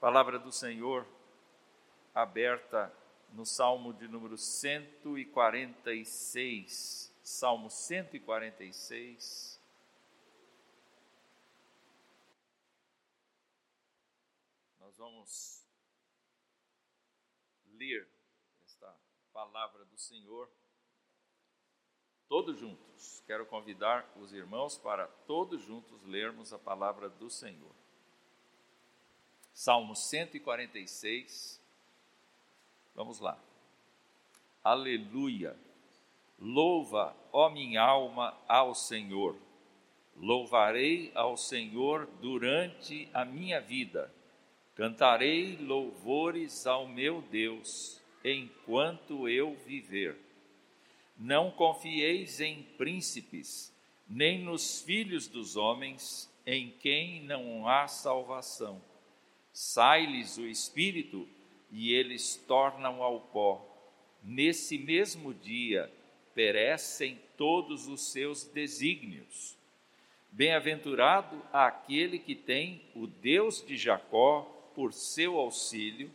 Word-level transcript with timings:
Palavra 0.00 0.38
do 0.38 0.52
Senhor 0.52 1.04
aberta 2.14 2.94
no 3.32 3.44
Salmo 3.44 3.92
de 3.92 4.06
número 4.06 4.38
146. 4.38 7.12
Salmo 7.20 7.68
146. 7.68 9.60
Nós 14.78 14.96
vamos 14.96 15.66
ler 17.72 18.08
esta 18.64 18.96
palavra 19.32 19.84
do 19.84 19.98
Senhor 19.98 20.48
todos 22.28 22.56
juntos. 22.56 23.20
Quero 23.26 23.44
convidar 23.46 24.08
os 24.16 24.32
irmãos 24.32 24.78
para 24.78 25.08
todos 25.26 25.60
juntos 25.62 26.00
lermos 26.04 26.52
a 26.52 26.58
palavra 26.58 27.08
do 27.08 27.28
Senhor. 27.28 27.74
Salmo 29.58 29.96
146. 29.96 31.60
Vamos 32.94 33.18
lá. 33.18 33.36
Aleluia. 34.62 35.56
Louva, 36.38 37.12
ó 37.32 37.50
minha 37.50 37.82
alma, 37.82 38.38
ao 38.46 38.72
Senhor. 38.72 39.36
Louvarei 40.16 41.10
ao 41.12 41.36
Senhor 41.36 42.06
durante 42.20 43.08
a 43.12 43.24
minha 43.24 43.60
vida. 43.60 44.14
Cantarei 44.76 45.56
louvores 45.56 46.64
ao 46.64 46.86
meu 46.86 47.20
Deus 47.20 48.00
enquanto 48.24 49.28
eu 49.28 49.56
viver. 49.66 50.16
Não 51.16 51.50
confieis 51.50 52.40
em 52.40 52.62
príncipes, 52.62 53.74
nem 54.08 54.38
nos 54.38 54.80
filhos 54.82 55.26
dos 55.26 55.56
homens, 55.56 56.32
em 56.46 56.70
quem 56.70 57.24
não 57.24 57.66
há 57.66 57.88
salvação 57.88 58.80
sai-lhes 59.58 60.38
o 60.38 60.46
espírito 60.46 61.26
e 61.72 61.92
eles 61.92 62.36
tornam 62.46 63.02
ao 63.02 63.18
pó. 63.18 63.60
Nesse 64.22 64.78
mesmo 64.78 65.34
dia 65.34 65.92
perecem 66.32 67.18
todos 67.36 67.88
os 67.88 68.12
seus 68.12 68.44
desígnios. 68.44 69.56
Bem-aventurado 70.30 71.42
aquele 71.52 72.20
que 72.20 72.36
tem 72.36 72.82
o 72.94 73.08
Deus 73.08 73.60
de 73.66 73.76
Jacó 73.76 74.42
por 74.76 74.92
seu 74.92 75.36
auxílio, 75.36 76.08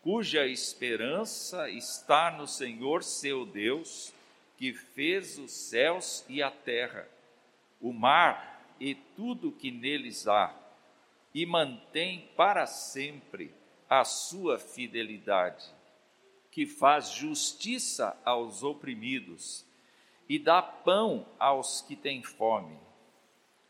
cuja 0.00 0.46
esperança 0.46 1.68
está 1.68 2.30
no 2.30 2.46
Senhor 2.46 3.02
seu 3.02 3.44
Deus, 3.44 4.14
que 4.56 4.72
fez 4.72 5.36
os 5.36 5.50
céus 5.50 6.24
e 6.28 6.40
a 6.40 6.50
terra, 6.52 7.08
o 7.80 7.92
mar 7.92 8.72
e 8.78 8.94
tudo 8.94 9.50
que 9.50 9.72
neles 9.72 10.28
há 10.28 10.67
e 11.34 11.44
mantém 11.44 12.30
para 12.36 12.66
sempre 12.66 13.54
a 13.88 14.04
sua 14.04 14.58
fidelidade, 14.58 15.64
que 16.50 16.66
faz 16.66 17.10
justiça 17.10 18.16
aos 18.24 18.62
oprimidos 18.62 19.64
e 20.28 20.38
dá 20.38 20.60
pão 20.60 21.26
aos 21.38 21.80
que 21.80 21.96
têm 21.96 22.22
fome. 22.22 22.78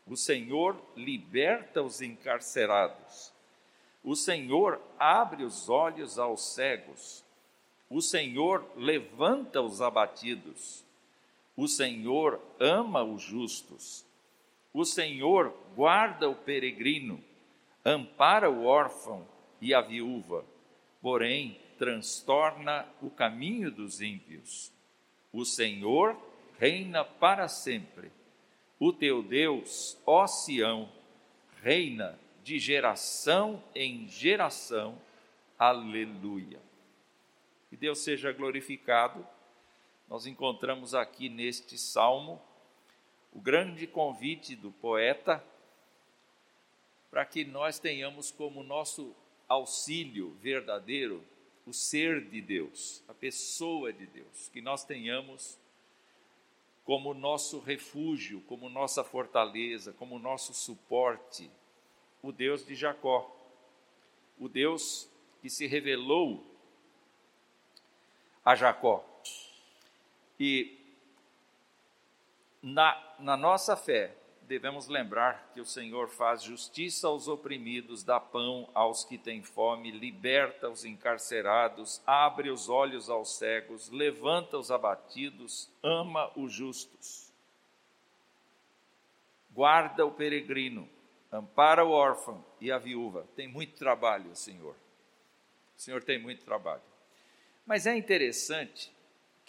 O 0.05 0.17
Senhor 0.17 0.75
liberta 0.95 1.81
os 1.81 2.01
encarcerados. 2.01 3.31
O 4.03 4.15
Senhor 4.15 4.81
abre 4.97 5.43
os 5.43 5.69
olhos 5.69 6.17
aos 6.17 6.53
cegos. 6.53 7.23
O 7.89 8.01
Senhor 8.01 8.65
levanta 8.75 9.61
os 9.61 9.81
abatidos. 9.81 10.83
O 11.55 11.67
Senhor 11.67 12.41
ama 12.59 13.03
os 13.03 13.21
justos. 13.21 14.05
O 14.73 14.83
Senhor 14.83 15.53
guarda 15.75 16.29
o 16.29 16.35
peregrino 16.35 17.23
ampara 17.85 18.49
o 18.49 18.65
órfão 18.65 19.27
e 19.61 19.73
a 19.73 19.81
viúva, 19.81 20.45
porém 21.01 21.59
transtorna 21.77 22.85
o 23.01 23.09
caminho 23.09 23.71
dos 23.71 24.01
ímpios. 24.01 24.71
O 25.31 25.45
Senhor 25.45 26.17
reina 26.57 27.05
para 27.05 27.47
sempre. 27.47 28.11
O 28.79 28.91
teu 28.91 29.23
Deus, 29.23 29.97
ó 30.05 30.27
Sião, 30.27 30.89
reina 31.61 32.19
de 32.43 32.59
geração 32.59 33.63
em 33.75 34.07
geração. 34.07 34.99
Aleluia. 35.57 36.59
Que 37.69 37.77
Deus 37.77 37.99
seja 37.99 38.31
glorificado. 38.31 39.25
Nós 40.07 40.25
encontramos 40.25 40.95
aqui 40.95 41.29
neste 41.29 41.77
salmo 41.77 42.41
o 43.31 43.39
grande 43.39 43.85
convite 43.85 44.55
do 44.55 44.71
poeta 44.71 45.43
para 47.09 47.25
que 47.25 47.43
nós 47.43 47.79
tenhamos 47.79 48.31
como 48.31 48.63
nosso 48.63 49.15
auxílio 49.47 50.37
verdadeiro 50.41 51.23
o 51.65 51.73
ser 51.73 52.25
de 52.29 52.41
Deus, 52.41 53.03
a 53.07 53.13
pessoa 53.13 53.93
de 53.93 54.05
Deus, 54.07 54.49
que 54.49 54.61
nós 54.61 54.83
tenhamos 54.83 55.59
como 56.83 57.13
nosso 57.13 57.59
refúgio, 57.59 58.41
como 58.47 58.67
nossa 58.69 59.03
fortaleza, 59.03 59.93
como 59.93 60.17
nosso 60.17 60.53
suporte, 60.53 61.49
o 62.21 62.31
Deus 62.31 62.65
de 62.65 62.73
Jacó, 62.73 63.35
o 64.39 64.49
Deus 64.49 65.07
que 65.41 65.49
se 65.49 65.67
revelou 65.67 66.43
a 68.43 68.55
Jacó. 68.55 69.05
E 70.39 70.79
na, 72.61 73.15
na 73.19 73.37
nossa 73.37 73.75
fé, 73.75 74.15
devemos 74.49 74.87
lembrar 74.87 75.51
que 75.53 75.61
o 75.61 75.65
Senhor 75.65 76.09
faz 76.09 76.41
justiça 76.41 77.07
aos 77.07 77.27
oprimidos, 77.27 78.03
dá 78.03 78.19
pão 78.19 78.67
aos 78.73 79.03
que 79.03 79.15
têm 79.15 79.43
fome, 79.43 79.91
liberta 79.91 80.67
os 80.67 80.83
encarcerados, 80.83 82.01
abre 82.03 82.49
os 82.49 82.67
olhos 82.67 83.11
aos 83.11 83.37
cegos, 83.37 83.89
levanta 83.91 84.57
os 84.57 84.71
abatidos, 84.71 85.71
ama 85.83 86.31
os 86.35 86.51
justos. 86.51 87.31
Guarda 89.51 90.03
o 90.03 90.11
peregrino, 90.11 90.89
ampara 91.31 91.85
o 91.85 91.91
órfão 91.91 92.43
e 92.59 92.71
a 92.71 92.79
viúva. 92.79 93.27
Tem 93.35 93.47
muito 93.47 93.77
trabalho, 93.77 94.35
Senhor. 94.35 94.75
O 95.77 95.79
Senhor 95.79 96.03
tem 96.03 96.17
muito 96.17 96.43
trabalho. 96.43 96.81
Mas 97.67 97.85
é 97.85 97.95
interessante 97.95 98.91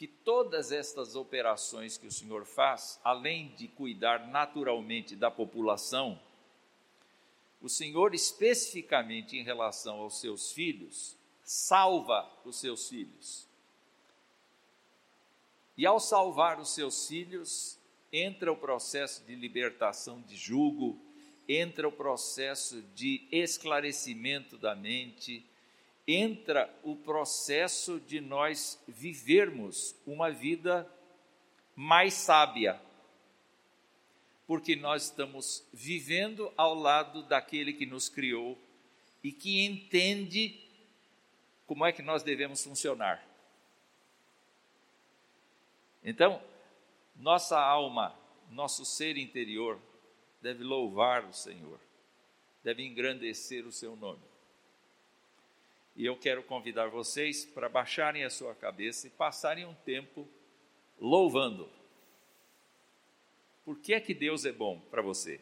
que 0.00 0.06
todas 0.06 0.72
estas 0.72 1.15
operações 1.15 1.99
que 1.99 2.06
o 2.06 2.11
Senhor 2.11 2.47
faz, 2.47 2.99
além 3.05 3.55
de 3.55 3.69
cuidar 3.69 4.28
naturalmente 4.28 5.15
da 5.15 5.31
população, 5.31 6.19
o 7.61 7.69
Senhor, 7.69 8.15
especificamente 8.15 9.37
em 9.37 9.43
relação 9.43 10.00
aos 10.00 10.19
seus 10.19 10.53
filhos, 10.53 11.19
salva 11.44 12.27
os 12.47 12.59
seus 12.59 12.89
filhos. 12.89 13.47
E 15.77 15.84
ao 15.84 16.00
salvar 16.00 16.59
os 16.59 16.71
seus 16.71 17.06
filhos, 17.06 17.78
entra 18.10 18.50
o 18.50 18.56
processo 18.56 19.22
de 19.25 19.34
libertação 19.34 20.22
de 20.22 20.34
jugo, 20.34 20.99
entra 21.47 21.87
o 21.87 21.93
processo 21.93 22.81
de 22.94 23.28
esclarecimento 23.31 24.56
da 24.56 24.75
mente, 24.75 25.44
entra 26.15 26.72
o 26.82 26.97
processo 26.97 28.00
de 28.00 28.21
nós 28.21 28.82
vivermos 28.87 29.94
uma 30.06 30.31
vida 30.31 30.91
mais 31.75 32.15
sábia, 32.15 32.81
porque 34.47 34.75
nós 34.75 35.04
estamos 35.04 35.65
vivendo 35.72 36.53
ao 36.56 36.75
lado 36.75 37.22
daquele 37.22 37.72
que 37.72 37.87
nos 37.87 38.09
criou 38.09 38.59
e 39.22 39.31
que 39.32 39.65
entende 39.65 40.59
como 41.66 41.87
é 41.87 41.93
que 41.93 42.03
nós 42.03 42.22
devemos 42.22 42.65
funcionar. 42.65 43.25
Então, 46.03 46.42
nossa 47.15 47.60
alma, 47.60 48.18
nosso 48.51 48.84
ser 48.84 49.16
interior 49.16 49.78
deve 50.41 50.65
louvar 50.65 51.24
o 51.24 51.33
Senhor, 51.33 51.78
deve 52.65 52.83
engrandecer 52.83 53.66
o 53.66 53.72
seu 53.72 53.95
nome. 53.95 54.29
E 55.97 56.04
eu 56.04 56.16
quero 56.16 56.42
convidar 56.42 56.89
vocês 56.89 57.45
para 57.45 57.69
baixarem 57.69 58.25
a 58.25 58.31
sua 58.31 58.54
cabeça 58.54 59.07
e 59.07 59.10
passarem 59.10 59.66
um 59.66 59.75
tempo 59.75 60.28
louvando. 60.98 61.69
Por 63.65 63.78
que 63.78 63.95
é 63.95 64.01
que 64.01 64.15
Deus 64.15 64.45
é 64.45 64.53
bom 64.53 64.81
para 64.91 65.03
você? 65.03 65.41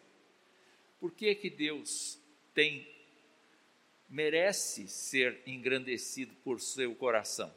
Por 1.01 1.13
que 1.13 1.29
é 1.29 1.35
que 1.35 1.51
Deus 1.51 2.19
tem 2.55 2.87
merece 4.09 4.89
ser 4.89 5.41
engrandecido 5.47 6.35
por 6.43 6.61
seu 6.61 6.95
coração? 6.95 7.53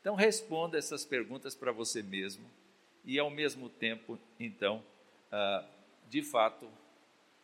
Então 0.00 0.14
responda 0.14 0.76
essas 0.76 1.04
perguntas 1.04 1.54
para 1.54 1.72
você 1.72 2.02
mesmo 2.02 2.50
e 3.04 3.18
ao 3.18 3.30
mesmo 3.30 3.68
tempo, 3.68 4.18
então, 4.38 4.84
ah, 5.30 5.66
de 6.08 6.22
fato, 6.22 6.70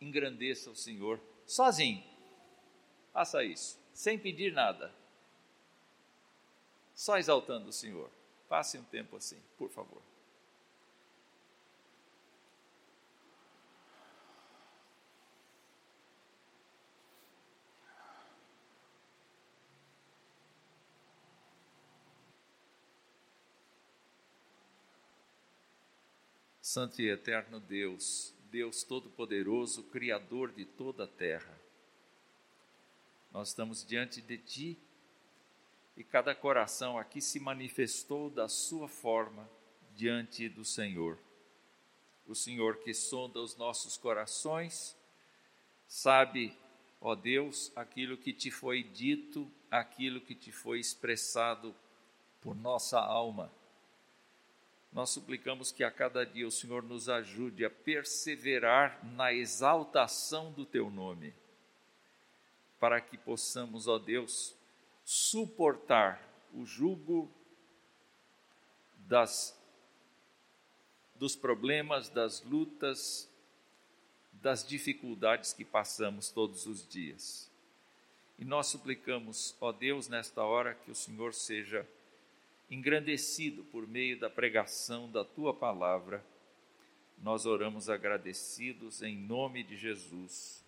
engrandeça 0.00 0.70
o 0.70 0.76
Senhor 0.76 1.20
sozinho 1.46 2.09
Faça 3.12 3.42
isso, 3.44 3.78
sem 3.92 4.18
pedir 4.18 4.52
nada, 4.52 4.94
só 6.94 7.18
exaltando 7.18 7.68
o 7.68 7.72
Senhor. 7.72 8.10
Passe 8.48 8.78
um 8.78 8.84
tempo 8.84 9.16
assim, 9.16 9.40
por 9.56 9.70
favor. 9.70 10.02
Santo 26.60 27.02
e 27.02 27.10
eterno 27.10 27.58
Deus, 27.58 28.32
Deus 28.48 28.84
Todo-Poderoso, 28.84 29.82
Criador 29.90 30.52
de 30.52 30.64
toda 30.64 31.02
a 31.02 31.08
terra, 31.08 31.59
nós 33.30 33.48
estamos 33.48 33.84
diante 33.84 34.20
de 34.20 34.38
Ti 34.38 34.78
e 35.96 36.02
cada 36.02 36.34
coração 36.34 36.98
aqui 36.98 37.20
se 37.20 37.38
manifestou 37.38 38.30
da 38.30 38.48
sua 38.48 38.88
forma 38.88 39.48
diante 39.94 40.48
do 40.48 40.64
Senhor. 40.64 41.18
O 42.26 42.34
Senhor 42.34 42.78
que 42.78 42.94
sonda 42.94 43.40
os 43.40 43.56
nossos 43.56 43.96
corações, 43.96 44.96
sabe, 45.86 46.56
ó 47.00 47.14
Deus, 47.14 47.72
aquilo 47.76 48.16
que 48.16 48.32
te 48.32 48.50
foi 48.50 48.82
dito, 48.82 49.50
aquilo 49.70 50.20
que 50.20 50.34
te 50.34 50.50
foi 50.50 50.80
expressado 50.80 51.74
por 52.40 52.54
nossa 52.54 52.98
alma. 52.98 53.52
Nós 54.92 55.10
suplicamos 55.10 55.70
que 55.70 55.84
a 55.84 55.90
cada 55.90 56.24
dia 56.24 56.46
o 56.46 56.50
Senhor 56.50 56.82
nos 56.82 57.08
ajude 57.08 57.64
a 57.64 57.70
perseverar 57.70 59.04
na 59.14 59.32
exaltação 59.32 60.50
do 60.50 60.66
teu 60.66 60.90
nome, 60.90 61.32
para 62.80 63.00
que 63.00 63.16
possamos, 63.16 63.86
ó 63.86 63.98
Deus, 63.98 64.56
suportar 65.04 66.20
o 66.52 66.64
jugo 66.64 67.30
das 69.06 69.56
dos 71.14 71.36
problemas, 71.36 72.08
das 72.08 72.42
lutas, 72.42 73.30
das 74.32 74.66
dificuldades 74.66 75.52
que 75.52 75.66
passamos 75.66 76.30
todos 76.30 76.64
os 76.64 76.88
dias. 76.88 77.50
E 78.38 78.44
nós 78.44 78.68
suplicamos, 78.68 79.54
ó 79.60 79.70
Deus, 79.70 80.08
nesta 80.08 80.42
hora, 80.42 80.74
que 80.74 80.90
o 80.90 80.94
Senhor 80.94 81.34
seja 81.34 81.86
engrandecido 82.70 83.64
por 83.64 83.86
meio 83.86 84.18
da 84.18 84.30
pregação 84.30 85.10
da 85.10 85.22
tua 85.22 85.52
palavra. 85.52 86.24
Nós 87.18 87.44
oramos 87.44 87.90
agradecidos 87.90 89.02
em 89.02 89.14
nome 89.14 89.62
de 89.62 89.76
Jesus. 89.76 90.64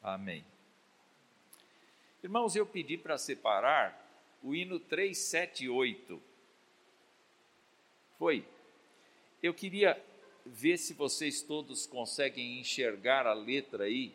Amém. 0.00 0.44
Irmãos, 2.22 2.56
eu 2.56 2.66
pedi 2.66 2.98
para 2.98 3.16
separar 3.16 4.06
o 4.42 4.54
hino 4.54 4.80
378. 4.80 6.20
Foi. 8.18 8.44
Eu 9.40 9.54
queria 9.54 10.02
ver 10.44 10.78
se 10.78 10.94
vocês 10.94 11.42
todos 11.42 11.86
conseguem 11.86 12.58
enxergar 12.58 13.26
a 13.26 13.32
letra 13.32 13.84
aí. 13.84 14.12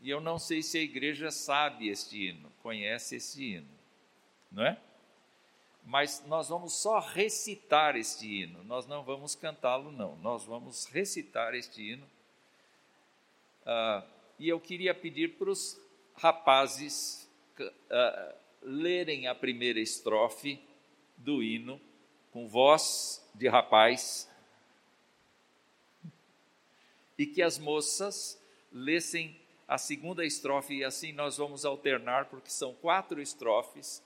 E 0.00 0.10
eu 0.10 0.20
não 0.20 0.38
sei 0.38 0.62
se 0.62 0.78
a 0.78 0.82
igreja 0.82 1.30
sabe 1.30 1.88
este 1.88 2.28
hino, 2.28 2.52
conhece 2.62 3.16
este 3.16 3.42
hino, 3.42 3.78
não 4.52 4.64
é? 4.64 4.78
Mas 5.82 6.22
nós 6.26 6.48
vamos 6.48 6.74
só 6.74 6.98
recitar 6.98 7.96
este 7.96 8.26
hino, 8.26 8.62
nós 8.64 8.86
não 8.86 9.02
vamos 9.02 9.34
cantá-lo, 9.34 9.90
não, 9.90 10.16
nós 10.18 10.44
vamos 10.44 10.84
recitar 10.86 11.54
este 11.54 11.82
hino. 11.82 12.06
Uh, 13.62 14.06
e 14.38 14.48
eu 14.48 14.60
queria 14.60 14.94
pedir 14.94 15.38
para 15.38 15.50
os 15.50 15.80
rapazes 16.16 17.28
uh, 17.60 18.34
lerem 18.62 19.26
a 19.26 19.34
primeira 19.34 19.80
estrofe 19.80 20.60
do 21.16 21.42
hino 21.42 21.80
com 22.32 22.48
voz 22.48 23.24
de 23.34 23.48
rapaz 23.48 24.28
e 27.16 27.26
que 27.26 27.42
as 27.42 27.58
moças 27.58 28.40
lessem 28.72 29.40
a 29.68 29.78
segunda 29.78 30.24
estrofe 30.24 30.74
e 30.74 30.84
assim 30.84 31.12
nós 31.12 31.36
vamos 31.36 31.64
alternar 31.64 32.26
porque 32.26 32.50
são 32.50 32.74
quatro 32.74 33.20
estrofes. 33.20 34.02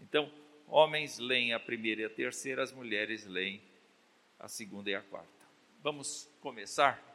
Então, 0.00 0.30
homens 0.66 1.18
leem 1.18 1.52
a 1.54 1.60
primeira 1.60 2.02
e 2.02 2.04
a 2.04 2.10
terceira, 2.10 2.62
as 2.62 2.72
mulheres 2.72 3.24
leem 3.26 3.62
a 4.38 4.48
segunda 4.48 4.90
e 4.90 4.94
a 4.94 5.02
quarta. 5.02 5.46
Vamos 5.82 6.28
começar? 6.40 7.07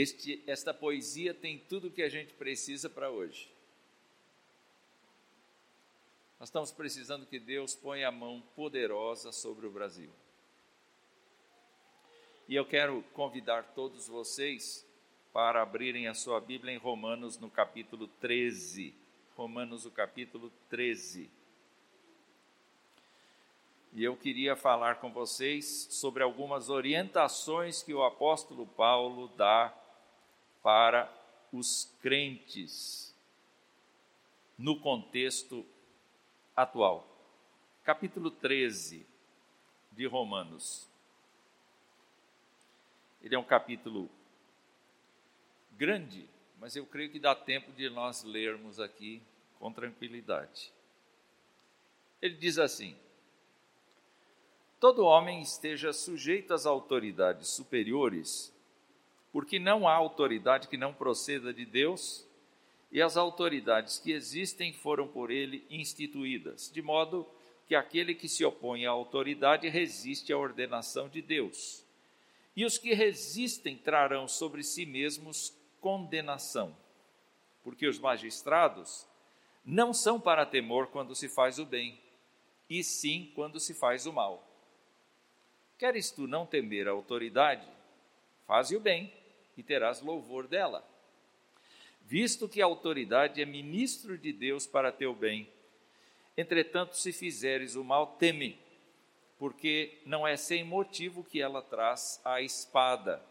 Este, 0.00 0.42
esta 0.46 0.72
poesia 0.72 1.34
tem 1.34 1.58
tudo 1.58 1.88
o 1.88 1.90
que 1.90 2.02
a 2.02 2.08
gente 2.08 2.32
precisa 2.32 2.88
para 2.88 3.10
hoje. 3.10 3.52
Nós 6.38 6.48
estamos 6.48 6.72
precisando 6.72 7.26
que 7.26 7.38
Deus 7.38 7.74
ponha 7.74 8.08
a 8.08 8.10
mão 8.10 8.42
poderosa 8.56 9.30
sobre 9.30 9.66
o 9.66 9.70
Brasil. 9.70 10.08
E 12.48 12.54
eu 12.54 12.64
quero 12.64 13.02
convidar 13.12 13.74
todos 13.74 14.08
vocês 14.08 14.86
para 15.34 15.60
abrirem 15.60 16.08
a 16.08 16.14
sua 16.14 16.40
Bíblia 16.40 16.72
em 16.72 16.78
Romanos 16.78 17.38
no 17.38 17.50
capítulo 17.50 18.08
13. 18.22 18.94
Romanos, 19.36 19.84
o 19.84 19.90
capítulo 19.90 20.50
13. 20.70 21.28
E 23.92 24.02
eu 24.02 24.16
queria 24.16 24.56
falar 24.56 24.94
com 24.94 25.12
vocês 25.12 25.88
sobre 25.90 26.22
algumas 26.22 26.70
orientações 26.70 27.82
que 27.82 27.92
o 27.92 28.02
apóstolo 28.02 28.66
Paulo 28.66 29.28
dá 29.36 29.76
para 30.62 31.12
os 31.52 31.92
crentes 32.00 33.14
no 34.58 34.78
contexto 34.78 35.64
atual. 36.54 37.06
Capítulo 37.82 38.30
13 38.30 39.06
de 39.92 40.06
Romanos. 40.06 40.88
Ele 43.22 43.34
é 43.34 43.38
um 43.38 43.44
capítulo 43.44 44.08
grande, 45.72 46.28
mas 46.58 46.76
eu 46.76 46.86
creio 46.86 47.10
que 47.10 47.18
dá 47.18 47.34
tempo 47.34 47.72
de 47.72 47.88
nós 47.88 48.22
lermos 48.22 48.78
aqui 48.78 49.22
com 49.58 49.72
tranquilidade. 49.72 50.72
Ele 52.20 52.34
diz 52.34 52.58
assim: 52.58 52.96
Todo 54.78 55.04
homem 55.04 55.40
esteja 55.40 55.92
sujeito 55.92 56.52
às 56.52 56.66
autoridades 56.66 57.48
superiores 57.48 58.54
porque 59.32 59.58
não 59.58 59.86
há 59.86 59.94
autoridade 59.94 60.68
que 60.68 60.76
não 60.76 60.92
proceda 60.92 61.52
de 61.52 61.64
Deus, 61.64 62.26
e 62.90 63.00
as 63.00 63.16
autoridades 63.16 63.98
que 63.98 64.12
existem 64.12 64.72
foram 64.72 65.06
por 65.06 65.30
ele 65.30 65.64
instituídas, 65.70 66.70
de 66.72 66.82
modo 66.82 67.26
que 67.68 67.74
aquele 67.74 68.14
que 68.14 68.28
se 68.28 68.44
opõe 68.44 68.84
à 68.84 68.90
autoridade 68.90 69.68
resiste 69.68 70.32
à 70.32 70.38
ordenação 70.38 71.08
de 71.08 71.22
Deus. 71.22 71.84
E 72.56 72.64
os 72.64 72.76
que 72.76 72.92
resistem 72.92 73.76
trarão 73.76 74.26
sobre 74.26 74.64
si 74.64 74.84
mesmos 74.84 75.54
condenação, 75.80 76.76
porque 77.62 77.86
os 77.86 78.00
magistrados 78.00 79.06
não 79.64 79.94
são 79.94 80.20
para 80.20 80.44
temor 80.44 80.88
quando 80.88 81.14
se 81.14 81.28
faz 81.28 81.60
o 81.60 81.64
bem, 81.64 82.00
e 82.68 82.82
sim 82.82 83.30
quando 83.36 83.60
se 83.60 83.72
faz 83.72 84.04
o 84.04 84.12
mal. 84.12 84.44
Queres 85.78 86.10
tu 86.10 86.26
não 86.26 86.44
temer 86.44 86.88
a 86.88 86.90
autoridade? 86.90 87.66
Faze 88.46 88.74
o 88.74 88.80
bem 88.80 89.19
e 89.60 89.62
terás 89.62 90.00
louvor 90.00 90.48
dela. 90.48 90.82
Visto 92.06 92.48
que 92.48 92.62
a 92.62 92.64
autoridade 92.64 93.42
é 93.42 93.44
ministro 93.44 94.16
de 94.16 94.32
Deus 94.32 94.66
para 94.66 94.90
teu 94.90 95.14
bem, 95.14 95.46
entretanto, 96.34 96.96
se 96.96 97.12
fizeres 97.12 97.76
o 97.76 97.84
mal, 97.84 98.16
teme, 98.18 98.58
porque 99.38 99.98
não 100.06 100.26
é 100.26 100.34
sem 100.34 100.64
motivo 100.64 101.22
que 101.22 101.42
ela 101.42 101.60
traz 101.60 102.22
a 102.24 102.40
espada, 102.40 103.22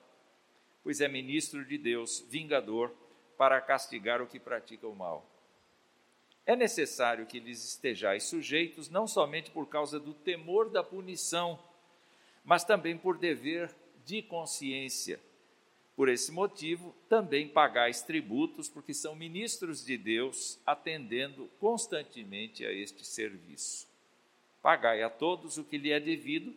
pois 0.83 1.01
é 1.01 1.07
ministro 1.07 1.65
de 1.65 1.79
Deus, 1.79 2.23
vingador, 2.29 2.93
para 3.35 3.59
castigar 3.59 4.21
o 4.21 4.27
que 4.27 4.39
pratica 4.39 4.87
o 4.87 4.95
mal. 4.95 5.27
É 6.45 6.55
necessário 6.55 7.25
que 7.25 7.39
lhes 7.39 7.65
estejais 7.65 8.25
sujeitos, 8.25 8.87
não 8.87 9.07
somente 9.07 9.49
por 9.49 9.67
causa 9.67 9.99
do 9.99 10.13
temor 10.13 10.69
da 10.69 10.83
punição, 10.83 11.59
mas 12.43 12.63
também 12.63 12.95
por 12.95 13.17
dever 13.17 13.75
de 14.05 14.21
consciência. 14.21 15.19
Por 15.99 16.07
esse 16.07 16.31
motivo, 16.31 16.95
também 17.09 17.45
pagais 17.45 18.01
tributos, 18.01 18.69
porque 18.69 18.93
são 18.93 19.13
ministros 19.17 19.83
de 19.83 19.97
Deus, 19.97 20.57
atendendo 20.65 21.49
constantemente 21.59 22.65
a 22.65 22.71
este 22.71 23.05
serviço. 23.05 23.85
Pagai 24.61 25.03
a 25.03 25.09
todos 25.09 25.57
o 25.57 25.63
que 25.65 25.77
lhe 25.77 25.91
é 25.91 25.99
devido, 25.99 26.55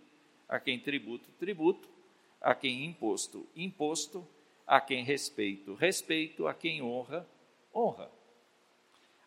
a 0.48 0.60
quem 0.60 0.78
tributo, 0.78 1.28
tributo, 1.40 1.88
a 2.40 2.54
quem 2.54 2.84
imposto, 2.84 3.44
imposto, 3.56 4.24
a 4.64 4.80
quem 4.80 5.02
respeito, 5.02 5.74
respeito, 5.74 6.46
a 6.46 6.54
quem 6.54 6.80
honra, 6.80 7.28
honra. 7.74 8.12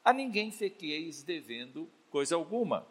A 0.01 0.13
ninguém 0.13 0.49
fiqueis 0.49 1.23
devendo 1.23 1.89
coisa 2.09 2.35
alguma, 2.35 2.87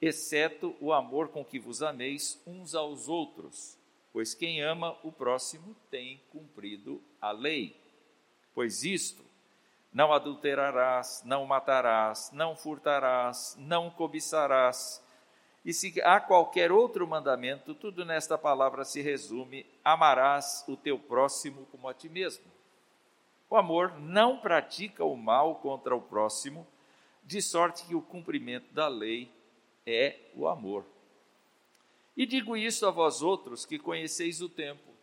exceto 0.00 0.74
o 0.80 0.94
amor 0.94 1.28
com 1.28 1.44
que 1.44 1.58
vos 1.58 1.82
ameis 1.82 2.42
uns 2.46 2.74
aos 2.74 3.06
outros, 3.06 3.78
pois 4.14 4.32
quem 4.32 4.62
ama 4.62 4.96
o 5.02 5.10
próximo 5.10 5.74
tem 5.90 6.22
cumprido 6.30 7.02
a 7.20 7.32
lei. 7.32 7.76
Pois 8.54 8.84
isto, 8.84 9.24
não 9.92 10.12
adulterarás, 10.12 11.20
não 11.24 11.44
matarás, 11.44 12.30
não 12.32 12.54
furtarás, 12.54 13.56
não 13.58 13.90
cobiçarás. 13.90 15.02
E 15.64 15.72
se 15.72 16.00
há 16.02 16.20
qualquer 16.20 16.70
outro 16.70 17.08
mandamento, 17.08 17.74
tudo 17.74 18.04
nesta 18.04 18.38
palavra 18.38 18.84
se 18.84 19.02
resume: 19.02 19.66
amarás 19.84 20.64
o 20.68 20.76
teu 20.76 20.96
próximo 20.96 21.66
como 21.72 21.88
a 21.88 21.92
ti 21.92 22.08
mesmo. 22.08 22.44
O 23.50 23.56
amor 23.56 23.98
não 23.98 24.38
pratica 24.38 25.04
o 25.04 25.16
mal 25.16 25.56
contra 25.56 25.94
o 25.94 26.00
próximo, 26.00 26.64
de 27.24 27.42
sorte 27.42 27.84
que 27.84 27.96
o 27.96 28.02
cumprimento 28.02 28.72
da 28.72 28.86
lei 28.86 29.28
é 29.84 30.30
o 30.36 30.46
amor. 30.46 30.93
E 32.16 32.26
digo 32.26 32.56
isso 32.56 32.86
a 32.86 32.90
vós 32.90 33.22
outros 33.22 33.66
que 33.66 33.78
conheceis 33.78 34.40
o 34.40 34.48
tempo. 34.48 34.94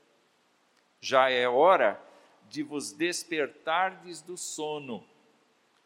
Já 1.00 1.30
é 1.30 1.48
hora 1.48 2.02
de 2.48 2.64
vos 2.64 2.92
despertardes 2.92 4.22
do 4.22 4.38
sono, 4.38 5.04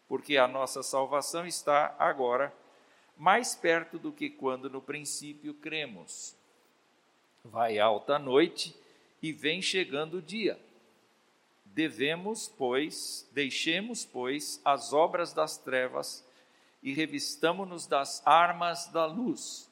porque 0.07 0.37
a 0.37 0.47
nossa 0.47 0.83
salvação 0.83 1.45
está 1.45 1.95
agora 1.97 2.53
mais 3.17 3.55
perto 3.55 3.97
do 3.97 4.11
que 4.11 4.29
quando 4.29 4.69
no 4.69 4.81
princípio 4.81 5.53
cremos. 5.53 6.35
Vai 7.43 7.79
alta 7.79 8.15
a 8.15 8.19
noite 8.19 8.75
e 9.21 9.31
vem 9.31 9.61
chegando 9.61 10.17
o 10.17 10.21
dia. 10.21 10.59
Devemos, 11.63 12.47
pois, 12.47 13.27
deixemos, 13.31 14.05
pois, 14.05 14.61
as 14.63 14.93
obras 14.93 15.33
das 15.33 15.57
trevas 15.57 16.25
e 16.81 16.93
revistamo-nos 16.93 17.87
das 17.87 18.25
armas 18.25 18.87
da 18.87 19.05
luz. 19.05 19.64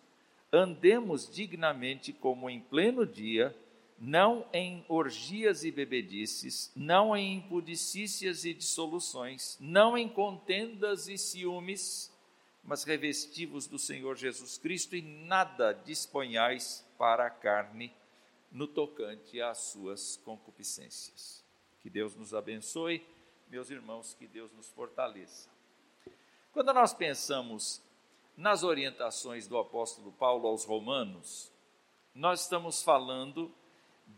Andemos 0.55 1.27
dignamente 1.27 2.13
como 2.13 2.48
em 2.48 2.60
pleno 2.60 3.07
dia, 3.07 3.57
não 3.98 4.45
em 4.53 4.86
orgias 4.88 5.63
e 5.63 5.72
bebedices, 5.72 6.72
não 6.75 7.17
em 7.17 7.38
impudicícias 7.38 8.45
e 8.45 8.53
dissoluções, 8.53 9.57
não 9.60 9.98
em 9.98 10.07
contendas 10.07 11.07
e 11.07 11.17
ciúmes, 11.17 12.13
mas 12.63 12.83
revestivos 12.83 13.65
do 13.65 13.79
Senhor 13.79 14.15
Jesus 14.15 14.60
Cristo 14.60 14.95
e 14.95 15.01
nada 15.01 15.74
disponhais 15.74 16.86
para 17.00 17.25
a 17.25 17.31
carne 17.31 17.91
no 18.51 18.67
tocante 18.67 19.41
às 19.41 19.57
suas 19.57 20.17
concupiscências. 20.17 21.43
Que 21.81 21.89
Deus 21.89 22.15
nos 22.15 22.31
abençoe, 22.31 23.03
meus 23.50 23.72
irmãos, 23.72 24.13
que 24.13 24.27
Deus 24.27 24.51
nos 24.53 24.69
fortaleça. 24.69 25.50
Quando 26.51 26.72
nós 26.72 26.93
pensamos 26.93 27.81
nas 28.36 28.63
orientações 28.63 29.48
do 29.48 29.58
apóstolo 29.58 30.12
Paulo 30.12 30.48
aos 30.48 30.66
Romanos, 30.66 31.52
nós 32.13 32.42
estamos 32.42 32.84
falando 32.84 33.52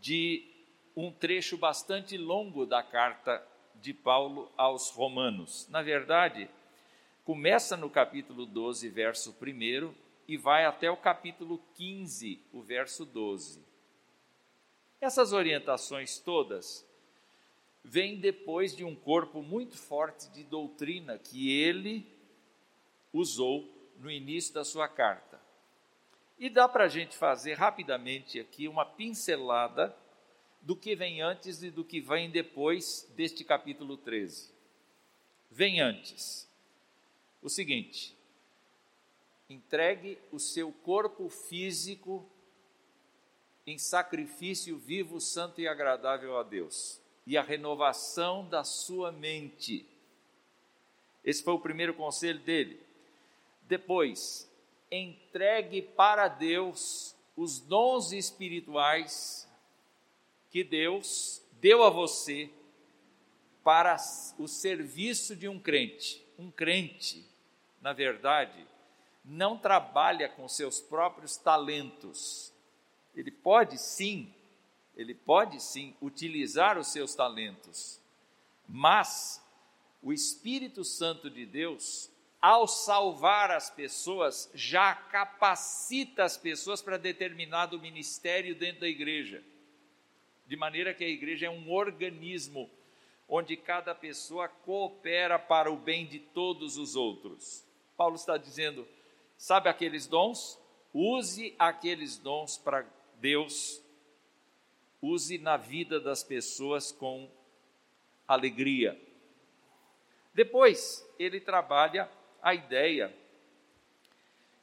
de 0.02 0.50
um 0.96 1.12
trecho 1.12 1.58
bastante 1.58 2.18
longo 2.18 2.66
da 2.66 2.82
carta 2.82 3.46
de 3.76 3.94
Paulo 3.94 4.52
aos 4.58 4.90
Romanos. 4.90 5.68
Na 5.70 5.82
verdade, 5.82 6.50
começa 7.24 7.76
no 7.76 7.90
capítulo 7.90 8.46
12, 8.46 8.88
verso 8.90 9.36
1 9.42 9.94
e 10.28 10.38
vai 10.38 10.66
até 10.66 10.90
o 10.90 10.98
capítulo 10.98 11.62
15, 11.76 12.42
o 12.54 12.62
verso 12.62 13.06
12. 13.06 13.64
Essas 15.02 15.34
orientações 15.34 16.18
todas 16.18 16.88
vem 17.84 18.20
depois 18.20 18.76
de 18.76 18.84
um 18.84 18.96
corpo 18.96 19.44
muito 19.44 19.78
forte 19.78 20.30
de 20.30 20.44
doutrina 20.44 21.20
que 21.20 21.52
ele 21.52 22.08
usou 23.14 23.75
no 23.98 24.10
início 24.10 24.54
da 24.54 24.64
sua 24.64 24.88
carta. 24.88 25.40
E 26.38 26.50
dá 26.50 26.68
para 26.68 26.86
a 26.86 26.88
gente 26.90 27.16
fazer 27.16 27.54
rapidamente 27.54 28.40
aqui 28.40 28.68
uma 28.68 28.86
pincelada 28.86 29.96
do 30.62 30.76
que 30.76 30.96
vem 30.96 31.22
antes 31.22 31.64
e 31.64 31.70
do 31.70 31.84
que 31.84 32.02
vem 32.02 32.30
depois 32.30 33.08
deste 33.16 33.44
capítulo 33.44 33.96
13. 33.98 34.52
Vem 35.50 35.80
antes. 35.80 36.50
O 37.42 37.50
seguinte: 37.50 38.18
entregue 39.50 40.18
o 40.32 40.40
seu 40.40 40.72
corpo 40.72 41.30
físico 41.30 42.30
em 43.66 43.78
sacrifício 43.78 44.78
vivo, 44.78 45.20
santo 45.20 45.62
e 45.62 45.68
agradável 45.68 46.38
a 46.38 46.44
Deus 46.44 47.02
e 47.26 47.38
a 47.38 47.42
renovação 47.42 48.48
da 48.48 48.64
sua 48.64 49.12
mente. 49.12 49.86
Esse 51.24 51.44
foi 51.44 51.54
o 51.54 51.60
primeiro 51.60 51.94
conselho 51.94 52.40
dele. 52.40 52.85
Depois, 53.68 54.50
entregue 54.92 55.82
para 55.82 56.28
Deus 56.28 57.16
os 57.36 57.60
dons 57.60 58.12
espirituais 58.12 59.50
que 60.50 60.64
Deus 60.64 61.42
deu 61.60 61.84
a 61.84 61.90
você 61.90 62.50
para 63.64 63.98
o 64.38 64.48
serviço 64.48 65.36
de 65.36 65.48
um 65.48 65.60
crente. 65.60 66.26
Um 66.38 66.52
crente, 66.52 67.26
na 67.82 67.94
verdade, 67.94 68.66
não 69.24 69.58
trabalha 69.58 70.30
com 70.30 70.48
seus 70.48 70.80
próprios 70.80 71.36
talentos. 71.36 72.54
Ele 73.16 73.32
pode 73.32 73.78
sim 73.78 74.34
ele 74.96 75.14
pode 75.14 75.62
sim 75.62 75.94
utilizar 76.02 76.78
os 76.78 76.88
seus 76.88 77.14
talentos, 77.14 78.00
mas 78.68 79.44
o 80.02 80.14
Espírito 80.14 80.84
Santo 80.84 81.30
de 81.30 81.46
Deus, 81.46 82.10
ao 82.46 82.68
salvar 82.68 83.50
as 83.50 83.72
pessoas, 83.72 84.52
já 84.54 84.94
capacita 84.94 86.24
as 86.24 86.38
pessoas 86.38 86.80
para 86.80 86.96
determinado 86.96 87.80
ministério 87.80 88.54
dentro 88.54 88.82
da 88.82 88.88
igreja. 88.88 89.44
De 90.46 90.56
maneira 90.56 90.94
que 90.94 91.04
a 91.04 91.10
igreja 91.10 91.48
é 91.48 91.50
um 91.50 91.72
organismo 91.72 92.70
onde 93.28 93.58
cada 93.58 93.96
pessoa 93.96 94.48
coopera 94.48 95.40
para 95.40 95.72
o 95.72 95.76
bem 95.76 96.06
de 96.06 96.20
todos 96.20 96.78
os 96.78 96.96
outros. 96.96 97.66
Paulo 97.98 98.16
está 98.16 98.38
dizendo: 98.38 98.88
sabe 99.36 99.68
aqueles 99.68 100.06
dons? 100.06 100.60
Use 100.94 101.56
aqueles 101.58 102.16
dons 102.16 102.60
para 102.60 102.86
Deus 103.16 103.84
use 105.02 105.40
na 105.40 105.58
vida 105.58 106.00
das 106.00 106.24
pessoas 106.24 106.92
com 106.92 107.28
alegria. 108.28 109.00
Depois, 110.34 111.08
ele 111.18 111.40
trabalha 111.40 112.10
a 112.46 112.54
ideia 112.54 113.12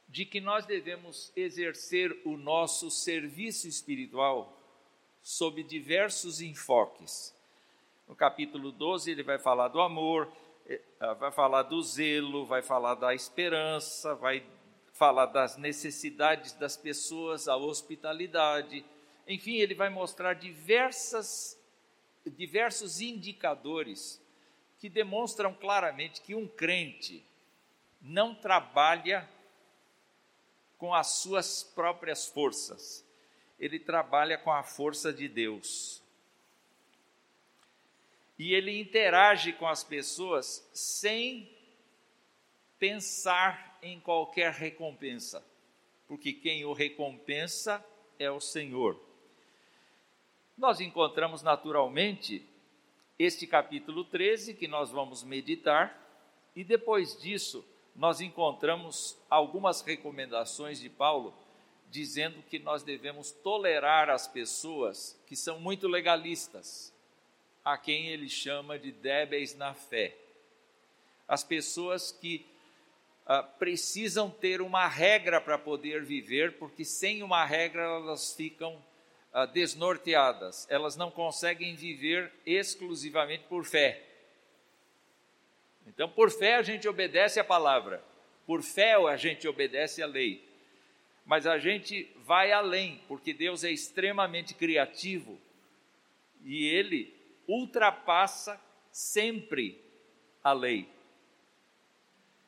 de 0.07 0.25
que 0.25 0.39
nós 0.39 0.65
devemos 0.65 1.33
exercer 1.35 2.17
o 2.23 2.37
nosso 2.37 2.89
serviço 2.89 3.67
espiritual 3.67 4.57
sob 5.21 5.61
diversos 5.61 6.39
enfoques. 6.39 7.35
No 8.07 8.15
capítulo 8.15 8.71
12, 8.71 9.11
ele 9.11 9.21
vai 9.21 9.37
falar 9.37 9.67
do 9.67 9.81
amor, 9.81 10.31
eh, 10.65 10.79
vai 11.19 11.29
falar 11.29 11.63
do 11.63 11.81
zelo, 11.83 12.45
vai 12.45 12.61
falar 12.61 12.95
da 12.95 13.13
esperança, 13.13 14.15
vai 14.15 14.45
fala 14.93 15.25
das 15.25 15.57
necessidades 15.57 16.53
das 16.53 16.77
pessoas, 16.77 17.49
a 17.49 17.57
hospitalidade. 17.57 18.85
Enfim, 19.27 19.57
ele 19.57 19.75
vai 19.75 19.89
mostrar 19.89 20.35
diversas, 20.35 21.59
diversos 22.25 23.01
indicadores 23.01 24.21
que 24.79 24.87
demonstram 24.87 25.53
claramente 25.53 26.21
que 26.21 26.33
um 26.33 26.47
crente 26.47 27.25
não 28.03 28.35
trabalha 28.35 29.27
com 30.77 30.93
as 30.93 31.07
suas 31.21 31.63
próprias 31.63 32.27
forças, 32.27 33.07
ele 33.57 33.79
trabalha 33.79 34.37
com 34.37 34.51
a 34.51 34.61
força 34.61 35.13
de 35.13 35.29
Deus. 35.29 36.03
E 38.37 38.53
ele 38.53 38.77
interage 38.77 39.53
com 39.53 39.65
as 39.65 39.81
pessoas 39.81 40.69
sem 40.73 41.49
pensar 42.77 43.79
em 43.81 43.97
qualquer 44.01 44.51
recompensa, 44.51 45.41
porque 46.05 46.33
quem 46.33 46.65
o 46.65 46.73
recompensa 46.73 47.83
é 48.19 48.29
o 48.29 48.41
Senhor. 48.41 48.99
Nós 50.57 50.81
encontramos 50.81 51.41
naturalmente 51.41 52.45
este 53.17 53.47
capítulo 53.47 54.03
13 54.03 54.55
que 54.55 54.67
nós 54.67 54.91
vamos 54.91 55.23
meditar, 55.23 56.01
e 56.53 56.63
depois 56.63 57.17
disso 57.21 57.65
nós 57.95 58.21
encontramos 58.21 59.17
algumas 59.29 59.81
recomendações 59.81 60.79
de 60.79 60.89
Paulo 60.89 61.33
dizendo 61.89 62.41
que 62.49 62.57
nós 62.57 62.81
devemos 62.81 63.31
tolerar 63.31 64.09
as 64.09 64.27
pessoas 64.27 65.15
que 65.27 65.35
são 65.35 65.59
muito 65.59 65.87
legalistas, 65.87 66.91
a 67.63 67.77
quem 67.77 68.07
ele 68.07 68.27
chama 68.27 68.79
de 68.79 68.91
débeis 68.91 69.55
na 69.55 69.75
fé. 69.75 70.15
As 71.27 71.43
pessoas 71.43 72.11
que 72.11 72.45
ah, 73.27 73.43
precisam 73.43 74.29
ter 74.29 74.59
uma 74.59 74.87
regra 74.87 75.39
para 75.39 75.57
poder 75.57 76.03
viver, 76.03 76.57
porque 76.57 76.83
sem 76.83 77.21
uma 77.21 77.45
regra 77.45 77.83
elas 77.83 78.33
ficam 78.33 78.83
ah, 79.31 79.45
desnorteadas, 79.45 80.67
elas 80.69 80.95
não 80.95 81.11
conseguem 81.11 81.75
viver 81.75 82.33
exclusivamente 82.43 83.43
por 83.47 83.65
fé. 83.65 84.12
Então, 85.87 86.09
por 86.09 86.31
fé 86.31 86.55
a 86.55 86.61
gente 86.61 86.87
obedece 86.87 87.39
a 87.39 87.43
palavra, 87.43 88.03
por 88.45 88.61
fé 88.61 88.93
a 88.93 89.17
gente 89.17 89.47
obedece 89.47 90.01
a 90.01 90.07
lei. 90.07 90.43
Mas 91.25 91.47
a 91.47 91.57
gente 91.57 92.09
vai 92.17 92.51
além, 92.51 93.01
porque 93.07 93.33
Deus 93.33 93.63
é 93.63 93.71
extremamente 93.71 94.53
criativo 94.53 95.39
e 96.43 96.67
ele 96.67 97.13
ultrapassa 97.47 98.59
sempre 98.91 99.81
a 100.43 100.51
lei. 100.51 100.89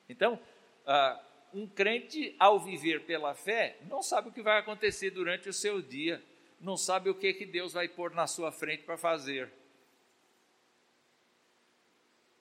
Então, 0.10 0.40
uh, 0.86 1.26
um 1.54 1.68
crente, 1.68 2.36
ao 2.38 2.60
viver 2.60 3.06
pela 3.06 3.34
fé, 3.34 3.78
não 3.90 4.02
sabe 4.02 4.30
o 4.30 4.32
que 4.32 4.42
vai 4.42 4.60
acontecer 4.60 5.10
durante 5.10 5.48
o 5.48 5.54
seu 5.54 5.82
dia, 5.82 6.22
não 6.60 6.76
sabe 6.76 7.10
o 7.10 7.16
que, 7.16 7.34
que 7.34 7.46
Deus 7.46 7.74
vai 7.74 7.88
pôr 7.88 8.12
na 8.12 8.28
sua 8.28 8.52
frente 8.52 8.84
para 8.84 8.98
fazer. 8.98 9.50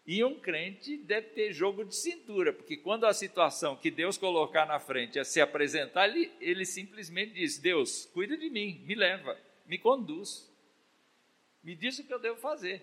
E 0.07 0.23
um 0.23 0.39
crente 0.39 0.99
deve 0.99 1.29
ter 1.29 1.53
jogo 1.53 1.85
de 1.85 1.97
cintura, 1.97 2.53
porque 2.53 2.77
quando 2.77 3.07
a 3.07 3.15
situação 3.15 3.75
que 3.75 3.91
Deus 3.91 4.19
colocar 4.19 4.67
na 4.67 4.79
frente 4.79 5.19
é 5.19 5.25
se 5.25 5.41
apresentar, 5.41 6.09
ele, 6.09 6.31
ele 6.41 6.67
simplesmente 6.67 7.33
diz: 7.33 7.59
Deus, 7.59 8.05
cuida 8.13 8.37
de 8.37 8.51
mim, 8.51 8.83
me 8.85 8.95
leva, 8.95 9.39
me 9.65 9.79
conduz, 9.79 10.53
me 11.63 11.75
diz 11.75 11.99
o 11.99 12.05
que 12.05 12.13
eu 12.13 12.19
devo 12.19 12.39
fazer. 12.39 12.83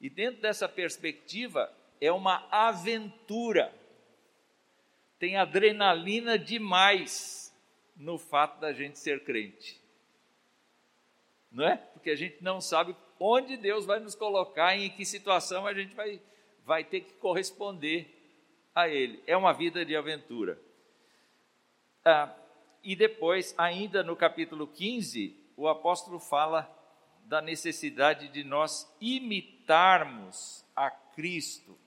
E 0.00 0.08
dentro 0.08 0.40
dessa 0.40 0.68
perspectiva, 0.68 1.72
é 2.00 2.12
uma 2.12 2.46
aventura. 2.50 3.74
Tem 5.18 5.36
adrenalina 5.36 6.38
demais 6.38 7.52
no 7.96 8.18
fato 8.18 8.60
da 8.60 8.72
gente 8.72 8.98
ser 8.98 9.24
crente. 9.24 9.80
Não 11.50 11.66
é? 11.66 11.76
Porque 11.76 12.10
a 12.10 12.16
gente 12.16 12.42
não 12.42 12.60
sabe 12.60 12.94
onde 13.18 13.56
Deus 13.56 13.86
vai 13.86 14.00
nos 14.00 14.14
colocar, 14.14 14.76
em 14.76 14.90
que 14.90 15.04
situação 15.04 15.66
a 15.66 15.74
gente 15.74 15.94
vai, 15.94 16.20
vai 16.64 16.84
ter 16.84 17.00
que 17.00 17.14
corresponder 17.14 18.08
a 18.74 18.88
Ele. 18.88 19.22
É 19.26 19.36
uma 19.36 19.52
vida 19.52 19.84
de 19.84 19.94
aventura. 19.96 20.58
Ah, 22.04 22.34
e 22.82 22.94
depois, 22.94 23.54
ainda 23.56 24.02
no 24.02 24.14
capítulo 24.14 24.66
15, 24.66 25.34
o 25.56 25.68
apóstolo 25.68 26.18
fala 26.18 26.70
da 27.24 27.40
necessidade 27.40 28.28
de 28.28 28.44
nós 28.44 28.86
imitarmos 29.00 30.64
a 30.76 30.90
Cristo, 30.90 31.78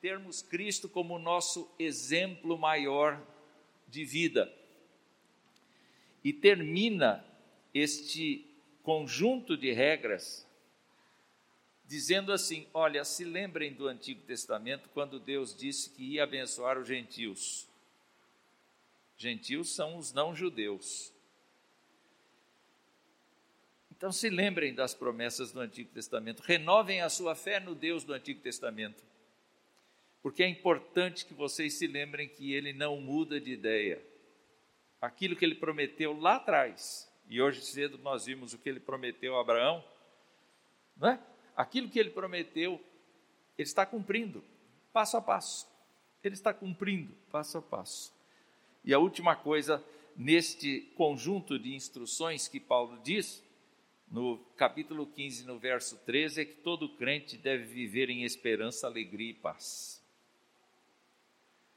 termos 0.00 0.42
Cristo 0.42 0.88
como 0.88 1.18
nosso 1.18 1.68
exemplo 1.78 2.56
maior 2.56 3.20
de 3.88 4.04
vida. 4.04 4.52
E 6.22 6.32
termina 6.32 7.24
este 7.72 8.46
conjunto 8.84 9.56
de 9.56 9.72
regras, 9.72 10.46
dizendo 11.86 12.32
assim: 12.32 12.68
olha, 12.72 13.04
se 13.04 13.24
lembrem 13.24 13.72
do 13.72 13.88
Antigo 13.88 14.22
Testamento 14.22 14.88
quando 14.90 15.18
Deus 15.18 15.56
disse 15.56 15.90
que 15.90 16.04
ia 16.04 16.22
abençoar 16.22 16.78
os 16.78 16.86
gentios. 16.86 17.66
Gentios 19.16 19.74
são 19.74 19.96
os 19.96 20.12
não-judeus. 20.12 21.12
Então 23.96 24.12
se 24.12 24.28
lembrem 24.28 24.74
das 24.74 24.92
promessas 24.92 25.50
do 25.50 25.60
Antigo 25.60 25.90
Testamento, 25.90 26.42
renovem 26.42 27.00
a 27.00 27.08
sua 27.08 27.34
fé 27.34 27.58
no 27.58 27.74
Deus 27.74 28.04
do 28.04 28.12
Antigo 28.12 28.40
Testamento, 28.40 29.02
porque 30.20 30.42
é 30.42 30.48
importante 30.48 31.24
que 31.24 31.32
vocês 31.32 31.74
se 31.74 31.86
lembrem 31.86 32.28
que 32.28 32.52
ele 32.52 32.72
não 32.72 33.00
muda 33.00 33.40
de 33.40 33.52
ideia. 33.52 34.04
Aquilo 35.00 35.36
que 35.36 35.44
ele 35.44 35.54
prometeu 35.54 36.18
lá 36.18 36.36
atrás, 36.36 37.10
e 37.28 37.40
hoje 37.40 37.62
cedo 37.62 37.98
nós 37.98 38.26
vimos 38.26 38.52
o 38.52 38.58
que 38.58 38.68
ele 38.68 38.80
prometeu 38.80 39.36
a 39.36 39.40
Abraão, 39.40 39.84
não 40.96 41.08
é? 41.08 41.20
Aquilo 41.56 41.88
que 41.88 41.98
ele 41.98 42.10
prometeu, 42.10 42.80
ele 43.56 43.68
está 43.68 43.86
cumprindo, 43.86 44.44
passo 44.92 45.16
a 45.16 45.22
passo. 45.22 45.68
Ele 46.22 46.34
está 46.34 46.52
cumprindo, 46.52 47.14
passo 47.30 47.58
a 47.58 47.62
passo. 47.62 48.12
E 48.84 48.92
a 48.92 48.98
última 48.98 49.36
coisa, 49.36 49.84
neste 50.16 50.80
conjunto 50.96 51.58
de 51.58 51.74
instruções 51.74 52.48
que 52.48 52.58
Paulo 52.58 52.98
diz, 53.02 53.42
no 54.10 54.38
capítulo 54.56 55.06
15, 55.06 55.46
no 55.46 55.58
verso 55.58 55.96
13, 56.04 56.40
é 56.40 56.44
que 56.44 56.54
todo 56.54 56.96
crente 56.96 57.36
deve 57.36 57.64
viver 57.64 58.10
em 58.10 58.24
esperança, 58.24 58.86
alegria 58.86 59.30
e 59.30 59.34
paz. 59.34 60.02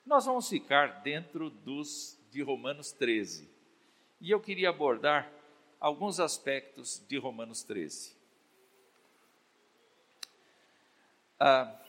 Nós 0.06 0.26
vamos 0.26 0.48
ficar 0.48 1.02
dentro 1.02 1.50
dos 1.50 2.18
de 2.32 2.42
Romanos 2.42 2.92
13. 2.92 3.50
E 4.22 4.32
eu 4.32 4.40
queria 4.40 4.70
abordar 4.70 5.32
alguns 5.80 6.20
aspectos 6.20 7.04
de 7.08 7.18
Romanos 7.18 7.64
13. 7.64 8.16
Ah, 11.40 11.80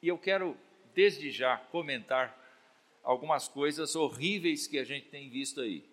e 0.00 0.08
eu 0.08 0.18
quero, 0.18 0.56
desde 0.94 1.30
já, 1.30 1.56
comentar 1.56 2.40
algumas 3.02 3.48
coisas 3.48 3.96
horríveis 3.96 4.66
que 4.66 4.78
a 4.78 4.84
gente 4.84 5.08
tem 5.08 5.28
visto 5.28 5.60
aí. 5.60 5.88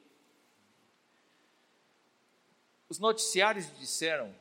Os 2.88 3.00
noticiários 3.00 3.72
disseram, 3.80 4.36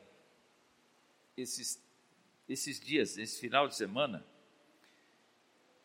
esses, 1.37 1.81
esses 2.47 2.79
dias, 2.79 3.17
esse 3.17 3.39
final 3.39 3.67
de 3.67 3.75
semana, 3.75 4.25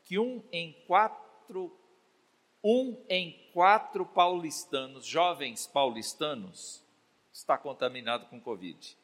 que 0.04 0.18
um 0.18 0.42
em 0.52 0.72
quatro 0.86 1.76
um 2.62 3.04
em 3.08 3.50
quatro 3.52 4.04
paulistanos, 4.04 5.06
jovens 5.06 5.66
paulistanos, 5.66 6.82
está 7.32 7.56
contaminado 7.56 8.26
com 8.26 8.40
Covid. 8.40 8.96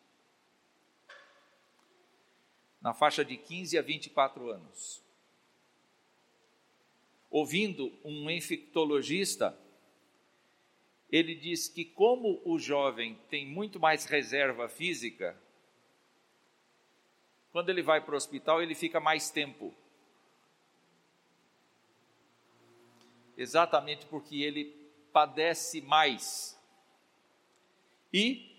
Na 2.80 2.92
faixa 2.92 3.24
de 3.24 3.36
15 3.36 3.78
a 3.78 3.82
24 3.82 4.50
anos. 4.50 5.02
Ouvindo 7.30 7.92
um 8.04 8.28
infectologista, 8.28 9.56
ele 11.10 11.34
diz 11.34 11.68
que, 11.68 11.84
como 11.84 12.42
o 12.44 12.58
jovem 12.58 13.18
tem 13.28 13.46
muito 13.46 13.78
mais 13.78 14.04
reserva 14.06 14.68
física, 14.68 15.38
quando 17.52 17.68
ele 17.68 17.82
vai 17.82 18.00
para 18.00 18.14
o 18.14 18.16
hospital, 18.16 18.62
ele 18.62 18.74
fica 18.74 18.98
mais 18.98 19.30
tempo 19.30 19.74
exatamente 23.36 24.06
porque 24.06 24.42
ele 24.42 24.64
padece 25.12 25.80
mais. 25.80 26.58
E 28.12 28.52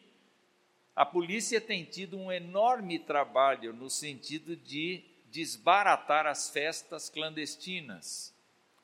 a 0.96 1.06
polícia 1.06 1.60
tem 1.60 1.84
tido 1.84 2.18
um 2.18 2.32
enorme 2.32 3.00
trabalho 3.00 3.74
no 3.74 3.90
sentido 3.90 4.56
de 4.56 5.04
desbaratar 5.26 6.28
as 6.28 6.50
festas 6.50 7.10
clandestinas, 7.10 8.34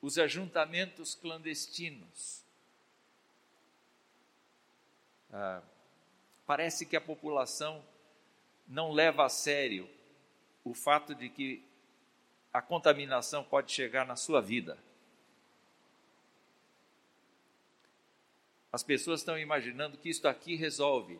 os 0.02 0.17
ajuntamentos 0.17 1.13
clandestinos. 1.13 2.43
Ah, 5.32 5.62
parece 6.47 6.88
que 6.88 6.95
a 6.95 7.02
população 7.02 7.86
não 8.67 8.91
leva 8.91 9.25
a 9.25 9.30
sério 9.30 9.88
o 10.63 10.73
fato 10.73 11.13
de 11.13 11.30
que 11.30 11.63
a 12.52 12.62
contaminação 12.62 13.43
pode 13.43 13.71
chegar 13.71 14.06
na 14.06 14.15
sua 14.15 14.41
vida. 14.41 14.78
As 18.71 18.84
pessoas 18.84 19.21
estão 19.21 19.38
imaginando 19.38 19.97
que 19.97 20.10
isto 20.10 20.27
aqui 20.27 20.55
resolve. 20.55 21.19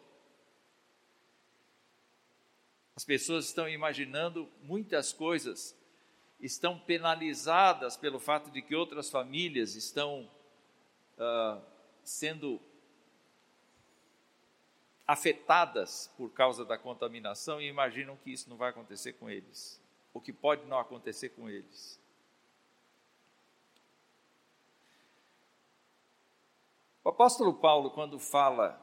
As 2.96 3.04
pessoas 3.04 3.46
estão 3.46 3.68
imaginando 3.68 4.48
muitas 4.62 5.14
coisas, 5.14 5.76
estão 6.40 6.78
penalizadas 6.78 7.98
pelo 7.98 8.20
fato 8.20 8.52
de 8.52 8.62
que 8.62 8.76
outras 8.76 9.10
famílias 9.10 9.76
estão 9.76 10.30
uh, 11.18 11.62
sendo 12.04 12.62
afetadas 15.08 16.14
por 16.16 16.30
causa 16.32 16.64
da 16.64 16.78
contaminação 16.78 17.60
e 17.60 17.68
imaginam 17.68 18.16
que 18.18 18.32
isso 18.32 18.48
não 18.48 18.58
vai 18.58 18.70
acontecer 18.70 19.14
com 19.14 19.28
eles, 19.28 19.82
ou 20.14 20.22
que 20.22 20.32
pode 20.32 20.66
não 20.66 20.78
acontecer 20.78 21.30
com 21.30 21.50
eles. 21.50 21.99
O 27.10 27.12
apóstolo 27.12 27.56
Paulo, 27.56 27.90
quando 27.90 28.20
fala 28.20 28.80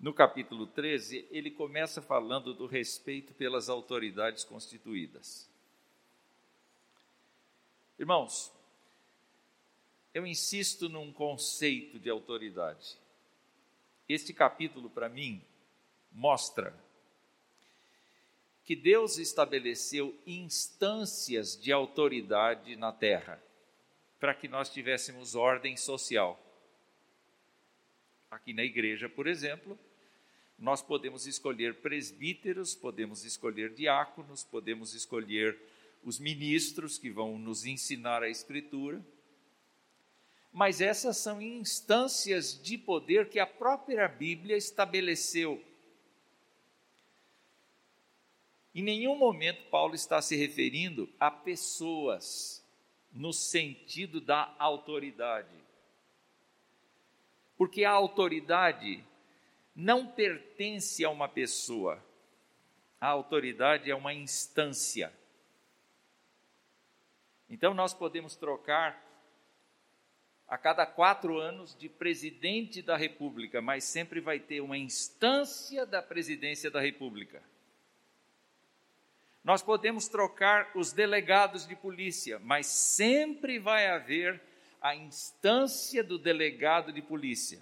no 0.00 0.14
capítulo 0.14 0.66
13, 0.66 1.28
ele 1.30 1.50
começa 1.50 2.00
falando 2.00 2.54
do 2.54 2.64
respeito 2.64 3.34
pelas 3.34 3.68
autoridades 3.68 4.42
constituídas. 4.42 5.46
Irmãos, 7.98 8.50
eu 10.14 10.26
insisto 10.26 10.88
num 10.88 11.12
conceito 11.12 11.98
de 11.98 12.08
autoridade. 12.08 12.96
Este 14.08 14.32
capítulo, 14.32 14.88
para 14.88 15.10
mim, 15.10 15.44
mostra 16.10 16.74
que 18.64 18.74
Deus 18.74 19.18
estabeleceu 19.18 20.18
instâncias 20.26 21.54
de 21.54 21.70
autoridade 21.70 22.76
na 22.76 22.92
terra 22.92 23.44
para 24.18 24.34
que 24.34 24.48
nós 24.48 24.70
tivéssemos 24.70 25.34
ordem 25.34 25.76
social. 25.76 26.40
Aqui 28.34 28.52
na 28.52 28.64
igreja, 28.64 29.08
por 29.08 29.28
exemplo, 29.28 29.78
nós 30.58 30.82
podemos 30.82 31.24
escolher 31.24 31.76
presbíteros, 31.76 32.74
podemos 32.74 33.24
escolher 33.24 33.72
diáconos, 33.72 34.42
podemos 34.42 34.92
escolher 34.92 35.56
os 36.02 36.18
ministros 36.18 36.98
que 36.98 37.10
vão 37.10 37.38
nos 37.38 37.64
ensinar 37.64 38.24
a 38.24 38.28
Escritura. 38.28 39.00
Mas 40.52 40.80
essas 40.80 41.16
são 41.16 41.40
instâncias 41.40 42.60
de 42.60 42.76
poder 42.76 43.28
que 43.28 43.38
a 43.38 43.46
própria 43.46 44.08
Bíblia 44.08 44.56
estabeleceu. 44.56 45.62
Em 48.74 48.82
nenhum 48.82 49.14
momento 49.16 49.62
Paulo 49.70 49.94
está 49.94 50.20
se 50.20 50.34
referindo 50.34 51.08
a 51.20 51.30
pessoas 51.30 52.64
no 53.12 53.32
sentido 53.32 54.20
da 54.20 54.52
autoridade 54.58 55.63
porque 57.56 57.84
a 57.84 57.90
autoridade 57.90 59.04
não 59.74 60.06
pertence 60.06 61.04
a 61.04 61.10
uma 61.10 61.28
pessoa, 61.28 62.02
a 63.00 63.08
autoridade 63.08 63.90
é 63.90 63.94
uma 63.94 64.14
instância. 64.14 65.12
Então, 67.48 67.74
nós 67.74 67.92
podemos 67.92 68.36
trocar 68.36 69.02
a 70.46 70.58
cada 70.58 70.86
quatro 70.86 71.38
anos 71.38 71.76
de 71.76 71.88
presidente 71.88 72.82
da 72.82 72.96
República, 72.96 73.60
mas 73.60 73.84
sempre 73.84 74.20
vai 74.20 74.38
ter 74.38 74.60
uma 74.60 74.78
instância 74.78 75.84
da 75.84 76.02
presidência 76.02 76.70
da 76.70 76.80
República. 76.80 77.42
Nós 79.42 79.62
podemos 79.62 80.08
trocar 80.08 80.70
os 80.74 80.92
delegados 80.92 81.66
de 81.66 81.76
polícia, 81.76 82.38
mas 82.38 82.66
sempre 82.66 83.58
vai 83.58 83.88
haver 83.88 84.40
a 84.84 84.94
instância 84.94 86.04
do 86.04 86.18
delegado 86.18 86.92
de 86.92 87.00
polícia. 87.00 87.58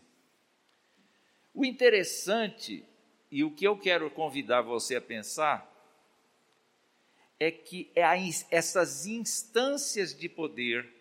O 1.54 1.64
interessante, 1.64 2.84
e 3.30 3.44
o 3.44 3.50
que 3.52 3.64
eu 3.64 3.78
quero 3.78 4.10
convidar 4.10 4.60
você 4.62 4.96
a 4.96 5.00
pensar, 5.00 5.70
é 7.38 7.48
que 7.52 7.92
é 7.94 8.02
essas 8.50 9.06
instâncias 9.06 10.12
de 10.12 10.28
poder 10.28 10.92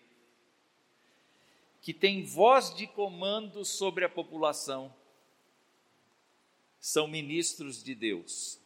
que 1.81 1.91
têm 1.91 2.23
voz 2.23 2.71
de 2.75 2.86
comando 2.86 3.65
sobre 3.65 4.05
a 4.05 4.10
população 4.10 4.93
são 6.79 7.07
ministros 7.07 7.84
de 7.84 7.95
Deus 7.95 8.61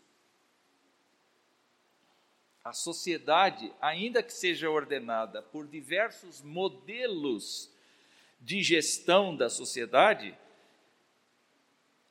a 2.65 2.73
sociedade, 2.73 3.71
ainda 3.79 4.23
que 4.23 4.33
seja 4.33 4.67
ordenada 4.71 5.39
por 5.39 5.67
diversos 5.67 6.41
modelos 6.41 7.71
de 8.41 8.63
gestão 8.63 9.35
da 9.35 9.51
sociedade, 9.51 10.35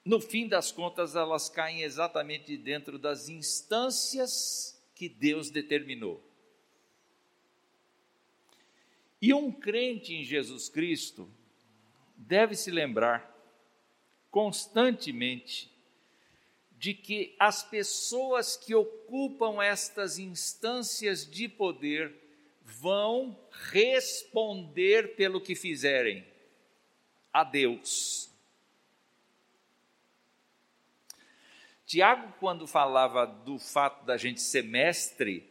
no 0.04 0.20
fim 0.20 0.46
das 0.46 0.70
contas 0.70 1.16
elas 1.16 1.48
caem 1.48 1.82
exatamente 1.82 2.56
dentro 2.56 3.00
das 3.00 3.28
instâncias 3.28 4.80
que 4.94 5.08
Deus 5.08 5.50
determinou. 5.50 6.22
E 9.20 9.34
um 9.34 9.50
crente 9.50 10.14
em 10.14 10.22
Jesus 10.22 10.68
Cristo 10.68 11.28
deve 12.16 12.54
se 12.54 12.70
lembrar 12.70 13.28
constantemente 14.30 15.73
de 16.84 16.92
que 16.92 17.34
as 17.38 17.62
pessoas 17.62 18.58
que 18.58 18.74
ocupam 18.74 19.62
estas 19.62 20.18
instâncias 20.18 21.24
de 21.26 21.48
poder 21.48 22.12
vão 22.62 23.34
responder 23.72 25.16
pelo 25.16 25.40
que 25.40 25.54
fizerem 25.54 26.26
a 27.32 27.42
Deus. 27.42 28.28
Tiago, 31.86 32.34
quando 32.38 32.66
falava 32.66 33.24
do 33.24 33.58
fato 33.58 34.04
da 34.04 34.18
gente 34.18 34.42
ser 34.42 34.64
mestre, 34.64 35.48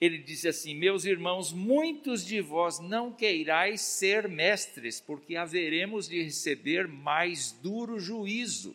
ele 0.00 0.16
disse 0.16 0.48
assim: 0.48 0.74
Meus 0.74 1.04
irmãos, 1.04 1.52
muitos 1.52 2.24
de 2.24 2.40
vós 2.40 2.78
não 2.78 3.12
queirais 3.12 3.82
ser 3.82 4.26
mestres, 4.26 4.98
porque 4.98 5.36
haveremos 5.36 6.08
de 6.08 6.22
receber 6.22 6.88
mais 6.88 7.52
duro 7.52 8.00
juízo. 8.00 8.74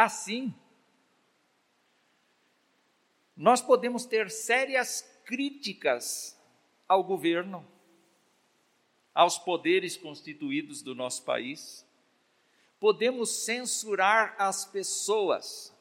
Assim, 0.00 0.54
nós 3.36 3.60
podemos 3.60 4.06
ter 4.06 4.30
sérias 4.30 5.02
críticas 5.24 6.40
ao 6.86 7.02
governo, 7.02 7.66
aos 9.12 9.40
poderes 9.40 9.96
constituídos 9.96 10.82
do 10.82 10.94
nosso 10.94 11.24
país, 11.24 11.84
podemos 12.78 13.44
censurar 13.44 14.36
as 14.38 14.64
pessoas. 14.64 15.76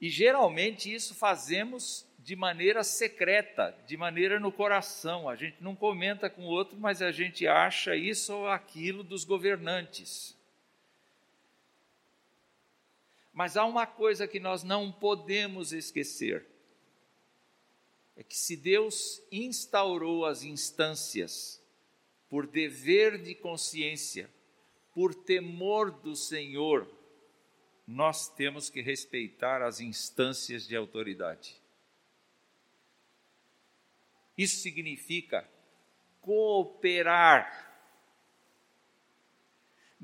E 0.00 0.08
geralmente 0.08 0.90
isso 0.90 1.14
fazemos 1.14 2.06
de 2.18 2.34
maneira 2.34 2.82
secreta, 2.82 3.78
de 3.86 3.98
maneira 3.98 4.40
no 4.40 4.50
coração. 4.50 5.28
A 5.28 5.36
gente 5.36 5.62
não 5.62 5.76
comenta 5.76 6.30
com 6.30 6.46
o 6.46 6.48
outro, 6.48 6.78
mas 6.80 7.02
a 7.02 7.12
gente 7.12 7.46
acha 7.46 7.94
isso 7.94 8.34
ou 8.34 8.48
aquilo 8.48 9.04
dos 9.04 9.24
governantes. 9.24 10.40
Mas 13.32 13.56
há 13.56 13.64
uma 13.64 13.86
coisa 13.86 14.28
que 14.28 14.38
nós 14.38 14.62
não 14.62 14.92
podemos 14.92 15.72
esquecer: 15.72 16.46
é 18.16 18.22
que 18.22 18.36
se 18.36 18.56
Deus 18.56 19.22
instaurou 19.32 20.26
as 20.26 20.42
instâncias 20.42 21.62
por 22.28 22.46
dever 22.46 23.22
de 23.22 23.34
consciência, 23.34 24.30
por 24.94 25.14
temor 25.14 25.90
do 25.90 26.14
Senhor, 26.14 26.88
nós 27.86 28.28
temos 28.28 28.68
que 28.68 28.80
respeitar 28.80 29.62
as 29.62 29.80
instâncias 29.80 30.66
de 30.66 30.76
autoridade. 30.76 31.60
Isso 34.36 34.56
significa 34.60 35.48
cooperar 36.20 37.71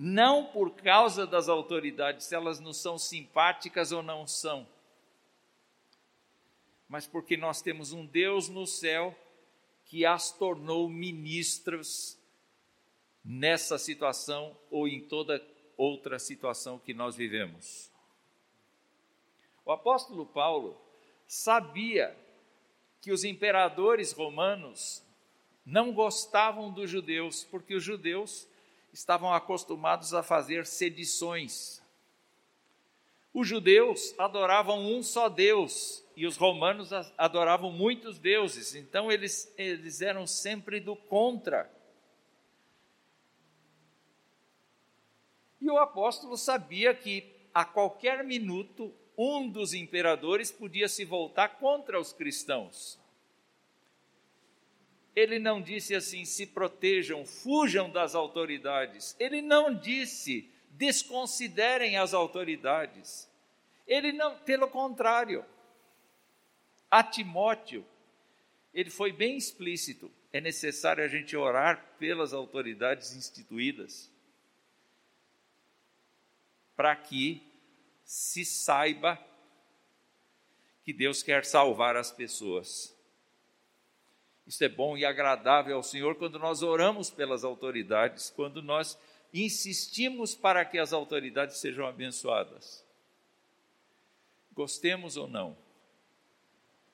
não 0.01 0.45
por 0.45 0.77
causa 0.77 1.27
das 1.27 1.49
autoridades, 1.49 2.27
se 2.27 2.35
elas 2.37 2.61
não 2.61 2.73
são 2.73 2.97
simpáticas 2.97 3.91
ou 3.91 4.01
não 4.01 4.29
são, 4.29 4.65
mas 6.89 7.05
porque 7.05 7.37
nós 7.37 7.61
temos 7.61 7.93
um 7.93 8.07
Deus 8.07 8.49
no 8.49 8.65
céu 8.65 9.13
que 9.87 10.07
as 10.07 10.31
tornou 10.31 10.89
ministros 10.89 12.17
nessa 13.25 13.77
situação 13.77 14.57
ou 14.71 14.87
em 14.87 15.01
toda 15.01 15.45
outra 15.77 16.21
situação 16.21 16.79
que 16.79 16.95
nós 16.95 17.17
vivemos. 17.17 17.91
O 19.65 19.73
apóstolo 19.73 20.25
Paulo 20.25 20.81
sabia 21.27 22.17
que 23.01 23.11
os 23.11 23.25
imperadores 23.25 24.13
romanos 24.13 25.03
não 25.67 25.93
gostavam 25.93 26.73
dos 26.73 26.89
judeus, 26.89 27.43
porque 27.43 27.75
os 27.75 27.83
judeus 27.83 28.49
estavam 28.93 29.33
acostumados 29.33 30.15
a 30.15 30.23
fazer 30.23 30.67
sedições. 30.67 31.83
Os 33.33 33.47
judeus 33.47 34.15
adoravam 34.19 34.81
um 34.81 35.03
só 35.03 35.29
Deus 35.29 36.05
e 36.17 36.27
os 36.27 36.37
romanos 36.37 36.91
adoravam 37.17 37.71
muitos 37.71 38.19
deuses, 38.19 38.75
então 38.75 39.13
eles, 39.13 39.53
eles 39.57 40.01
eram 40.01 40.27
sempre 40.27 40.81
do 40.81 40.97
contra. 40.97 41.71
E 45.61 45.71
o 45.71 45.79
apóstolo 45.79 46.37
sabia 46.37 46.95
que 46.95 47.33
a 47.53 47.65
qualquer 47.65 48.25
minuto 48.25 48.93
um 49.17 49.49
dos 49.49 49.75
imperadores 49.75 50.51
podia 50.51 50.89
se 50.89 51.05
voltar 51.05 51.59
contra 51.59 52.01
os 52.01 52.13
cristãos. 52.13 52.99
Ele 55.15 55.39
não 55.39 55.61
disse 55.61 55.95
assim: 55.95 56.25
se 56.25 56.47
protejam, 56.47 57.25
fujam 57.25 57.91
das 57.91 58.15
autoridades. 58.15 59.17
Ele 59.19 59.43
não 59.43 59.75
disse: 59.75 60.51
desconsiderem 60.71 61.97
as 61.97 62.15
autoridades. 62.15 63.29
Ele 63.87 64.13
não, 64.13 64.39
pelo 64.41 64.69
contrário, 64.69 65.45
a 66.91 67.03
Timóteo, 67.03 67.85
ele 68.73 68.91
foi 68.91 69.13
bem 69.13 69.37
explícito: 69.37 70.11
é 70.33 70.41
necessário 70.41 71.03
a 71.03 71.09
gente 71.09 71.37
orar 71.37 71.97
pelas 71.99 72.33
autoridades 72.33 73.15
instituídas, 73.15 74.11
para 76.77 76.95
que 76.95 77.43
se 78.05 78.45
saiba 78.45 79.19
que 80.85 80.93
Deus 80.93 81.23
quer 81.23 81.45
salvar 81.45 81.97
as 81.97 82.11
pessoas. 82.11 82.98
Isso 84.49 84.65
é 84.65 84.69
bom 84.69 84.97
e 84.97 85.05
agradável 85.05 85.77
ao 85.77 85.83
Senhor 85.83 86.15
quando 86.15 86.39
nós 86.39 86.63
oramos 86.63 87.11
pelas 87.11 87.45
autoridades, 87.45 88.31
quando 88.31 88.63
nós 88.63 88.99
insistimos 89.33 90.35
para 90.35 90.65
que 90.65 90.79
as 90.79 90.95
autoridades 90.95 91.59
sejam 91.59 91.87
abençoadas. 91.87 92.83
Gostemos 94.55 95.19
ou 95.19 95.29
não, 95.29 95.55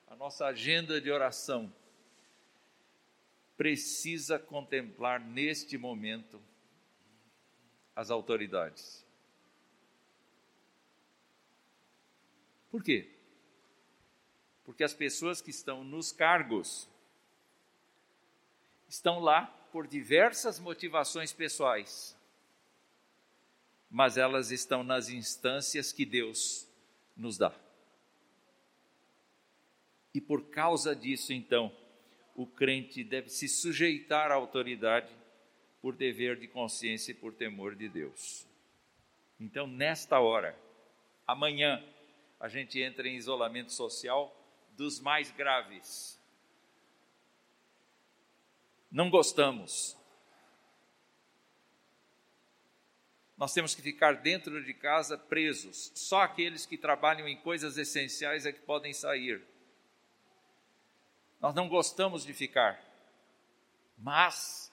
a 0.05 0.17
nossa 0.17 0.45
agenda 0.47 0.99
de 0.99 1.09
oração 1.09 1.73
precisa 3.55 4.37
contemplar 4.37 5.21
neste 5.21 5.77
momento 5.77 6.41
as 7.95 8.11
autoridades. 8.11 9.05
Por 12.69 12.83
quê? 12.83 13.15
Porque 14.65 14.83
as 14.83 14.93
pessoas 14.93 15.39
que 15.41 15.51
estão 15.51 15.85
nos 15.85 16.11
cargos 16.11 16.93
estão 18.87 19.19
lá 19.19 19.45
por 19.71 19.87
diversas 19.87 20.59
motivações 20.59 21.33
pessoais, 21.33 22.17
mas 23.89 24.17
elas 24.17 24.51
estão 24.51 24.83
nas 24.83 25.09
instâncias 25.09 25.91
que 25.91 26.05
Deus 26.05 26.67
nos 27.15 27.37
dá. 27.37 27.53
E 30.13 30.21
por 30.21 30.49
causa 30.49 30.95
disso, 30.95 31.33
então, 31.33 31.75
o 32.35 32.47
crente 32.47 33.03
deve 33.03 33.29
se 33.29 33.47
sujeitar 33.47 34.31
à 34.31 34.35
autoridade 34.35 35.13
por 35.81 35.95
dever 35.95 36.37
de 36.39 36.47
consciência 36.47 37.11
e 37.11 37.15
por 37.15 37.33
temor 37.33 37.75
de 37.75 37.87
Deus. 37.87 38.47
Então, 39.39 39.67
nesta 39.67 40.19
hora, 40.19 40.57
amanhã, 41.27 41.83
a 42.39 42.47
gente 42.47 42.79
entra 42.79 43.07
em 43.07 43.15
isolamento 43.15 43.71
social 43.71 44.33
dos 44.71 44.99
mais 44.99 45.31
graves. 45.31 46.14
Não 48.95 49.09
gostamos. 49.09 49.97
Nós 53.35 53.53
temos 53.53 53.75
que 53.75 53.81
ficar 53.81 54.13
dentro 54.21 54.63
de 54.63 54.73
casa 54.73 55.17
presos. 55.17 55.91
Só 55.93 56.21
aqueles 56.21 56.65
que 56.65 56.77
trabalham 56.77 57.27
em 57.27 57.35
coisas 57.35 57.77
essenciais 57.77 58.45
é 58.45 58.53
que 58.53 58.61
podem 58.61 58.93
sair. 58.93 59.45
Nós 61.41 61.53
não 61.53 61.67
gostamos 61.67 62.23
de 62.23 62.33
ficar. 62.33 62.81
Mas, 63.97 64.71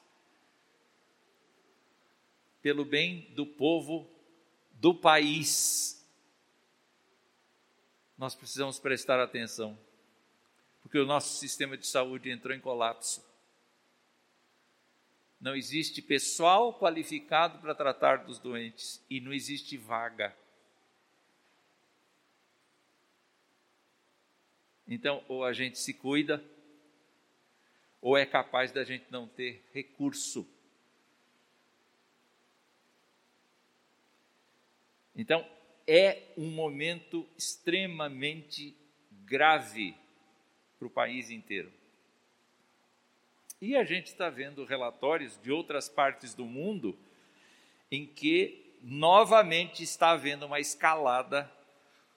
pelo 2.63 2.85
bem 2.85 3.23
do 3.35 3.45
povo 3.45 4.09
do 4.75 4.95
país, 4.95 6.01
nós 8.17 8.37
precisamos 8.37 8.79
prestar 8.79 9.19
atenção, 9.19 9.77
porque 10.81 11.01
o 11.01 11.07
nosso 11.07 11.41
sistema 11.41 11.77
de 11.77 11.89
saúde 11.89 12.31
entrou 12.31 12.55
em 12.55 12.61
colapso. 12.61 13.32
Não 15.43 15.57
existe 15.57 16.01
pessoal 16.01 16.73
qualificado 16.79 17.59
para 17.59 17.75
tratar 17.75 18.19
dos 18.19 18.39
doentes 18.39 19.05
e 19.11 19.21
não 19.21 19.33
existe 19.33 19.77
vaga. 19.77 20.33
Então, 24.87 25.25
ou 25.27 25.45
a 25.45 25.53
gente 25.53 25.81
se 25.81 25.95
cuida, 25.95 26.41
ou 28.01 28.17
é 28.17 28.25
capaz 28.25 28.71
da 28.71 28.85
gente 28.85 29.07
não 29.11 29.27
ter 29.27 29.69
recurso. 29.75 30.49
Então, 35.17 35.45
é 35.89 36.23
um 36.37 36.53
momento 36.53 37.29
extremamente 37.37 38.77
grave 39.25 39.97
para 40.79 40.87
o 40.87 40.91
país 40.91 41.31
inteiro. 41.31 41.82
E 43.63 43.77
a 43.77 43.85
gente 43.85 44.09
está 44.09 44.29
vendo 44.29 44.65
relatórios 44.65 45.39
de 45.41 45.53
outras 45.53 45.89
partes 45.89 46.35
do 46.35 46.45
mundo 46.45 46.99
em 47.93 48.05
que 48.05 48.75
novamente 48.83 49.85
está 49.85 50.11
havendo 50.11 50.47
uma 50.47 50.59
escalada 50.59 51.49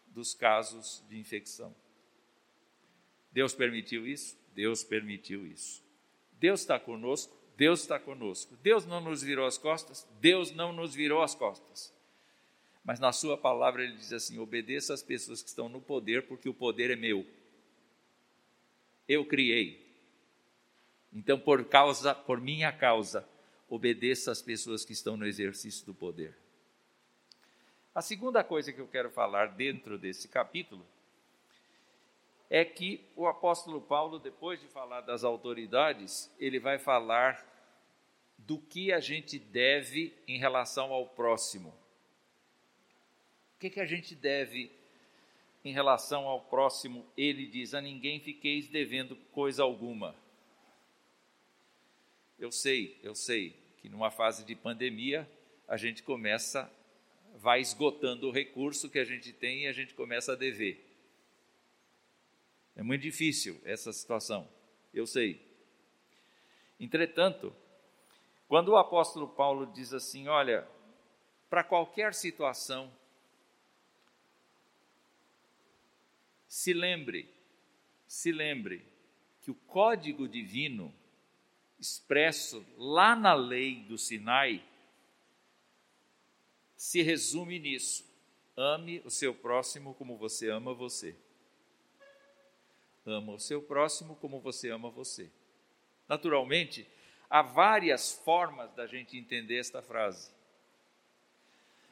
dos 0.07 0.33
casos 0.33 1.03
de 1.07 1.19
infecção. 1.19 1.75
Deus 3.31 3.53
permitiu 3.53 4.07
isso? 4.07 4.35
Deus 4.55 4.83
permitiu 4.83 5.45
isso. 5.45 5.83
Deus 6.39 6.61
está 6.61 6.79
conosco? 6.79 7.37
Deus 7.55 7.81
está 7.81 7.99
conosco. 7.99 8.57
Deus 8.63 8.83
não 8.87 8.99
nos 8.99 9.21
virou 9.21 9.45
as 9.45 9.59
costas? 9.59 10.07
Deus 10.19 10.49
não 10.49 10.73
nos 10.73 10.95
virou 10.95 11.21
as 11.21 11.35
costas. 11.35 11.93
Mas 12.83 12.99
na 12.99 13.11
sua 13.11 13.37
palavra 13.37 13.83
ele 13.83 13.97
diz 13.97 14.11
assim: 14.11 14.39
obedeça 14.39 14.95
às 14.95 15.03
pessoas 15.03 15.43
que 15.43 15.49
estão 15.49 15.69
no 15.69 15.79
poder, 15.79 16.23
porque 16.23 16.49
o 16.49 16.55
poder 16.55 16.89
é 16.89 16.95
meu. 16.95 17.23
Eu 19.07 19.23
criei. 19.23 19.84
Então, 21.15 21.39
por 21.39 21.63
causa, 21.63 22.13
por 22.13 22.41
minha 22.41 22.73
causa, 22.73 23.25
obedeça 23.69 24.33
às 24.33 24.41
pessoas 24.41 24.83
que 24.83 24.91
estão 24.91 25.15
no 25.15 25.25
exercício 25.25 25.85
do 25.85 25.93
poder. 25.93 26.37
A 27.95 28.01
segunda 28.01 28.43
coisa 28.43 28.73
que 28.73 28.81
eu 28.81 28.87
quero 28.89 29.09
falar 29.09 29.55
dentro 29.55 29.97
desse 29.97 30.27
capítulo 30.27 30.85
é 32.49 32.65
que 32.65 33.09
o 33.15 33.25
apóstolo 33.27 33.79
Paulo, 33.79 34.19
depois 34.19 34.59
de 34.59 34.67
falar 34.67 35.01
das 35.01 35.23
autoridades, 35.23 36.29
ele 36.37 36.59
vai 36.59 36.77
falar 36.77 37.43
do 38.37 38.59
que 38.59 38.91
a 38.91 38.99
gente 38.99 39.39
deve 39.39 40.13
em 40.27 40.37
relação 40.37 40.91
ao 40.91 41.07
próximo. 41.07 41.69
O 43.55 43.59
que, 43.59 43.69
que 43.69 43.79
a 43.79 43.85
gente 43.85 44.13
deve 44.13 44.69
em 45.63 45.71
relação 45.71 46.27
ao 46.27 46.41
próximo? 46.41 47.05
Ele 47.15 47.47
diz: 47.47 47.73
A 47.73 47.79
ninguém 47.79 48.19
fiqueis 48.19 48.67
devendo 48.67 49.15
coisa 49.31 49.63
alguma. 49.63 50.13
Eu 52.45 52.51
sei, 52.51 52.95
eu 53.01 53.15
sei 53.15 53.55
que 53.79 53.89
numa 53.89 54.11
fase 54.11 54.45
de 54.45 54.53
pandemia 54.53 55.27
a 55.67 55.77
gente 55.77 56.03
começa, 56.03 56.71
vai 57.37 57.59
esgotando 57.59 58.27
o 58.27 58.31
recurso 58.31 58.87
que 58.87 58.99
a 58.99 59.03
gente 59.03 59.33
tem 59.33 59.63
e 59.63 59.67
a 59.67 59.71
gente 59.71 59.95
começa 59.95 60.33
a 60.33 60.35
dever. 60.35 60.79
É 62.75 62.83
muito 62.83 63.01
difícil 63.01 63.59
essa 63.65 63.91
situação, 63.91 64.47
eu 64.93 65.07
sei. 65.07 65.41
Entretanto, 66.79 67.51
quando 68.47 68.69
o 68.69 68.77
apóstolo 68.77 69.27
Paulo 69.27 69.65
diz 69.65 69.91
assim: 69.91 70.27
Olha, 70.27 70.67
para 71.49 71.63
qualquer 71.63 72.13
situação, 72.13 72.93
Se 76.47 76.73
lembre, 76.73 77.27
se 78.07 78.31
lembre 78.31 78.85
que 79.41 79.51
o 79.51 79.55
código 79.55 80.25
divino 80.25 80.93
expresso 81.85 82.65
lá 82.77 83.15
na 83.15 83.33
lei 83.35 83.83
do 83.83 83.97
Sinai 83.97 84.63
se 86.75 87.01
resume 87.03 87.59
nisso: 87.59 88.03
ame 88.57 89.01
o 89.05 89.11
seu 89.11 89.33
próximo 89.33 89.93
como 89.93 90.17
você 90.17 90.49
ama 90.49 90.73
você. 90.73 91.15
Ama 93.05 93.33
o 93.33 93.39
seu 93.39 93.61
próximo 93.61 94.15
como 94.15 94.39
você 94.39 94.71
ama 94.71 94.89
você. 94.89 95.29
Naturalmente, 96.07 96.87
há 97.29 97.43
várias 97.43 98.13
formas 98.13 98.73
da 98.73 98.87
gente 98.87 99.15
entender 99.15 99.59
esta 99.59 99.81
frase. 99.81 100.31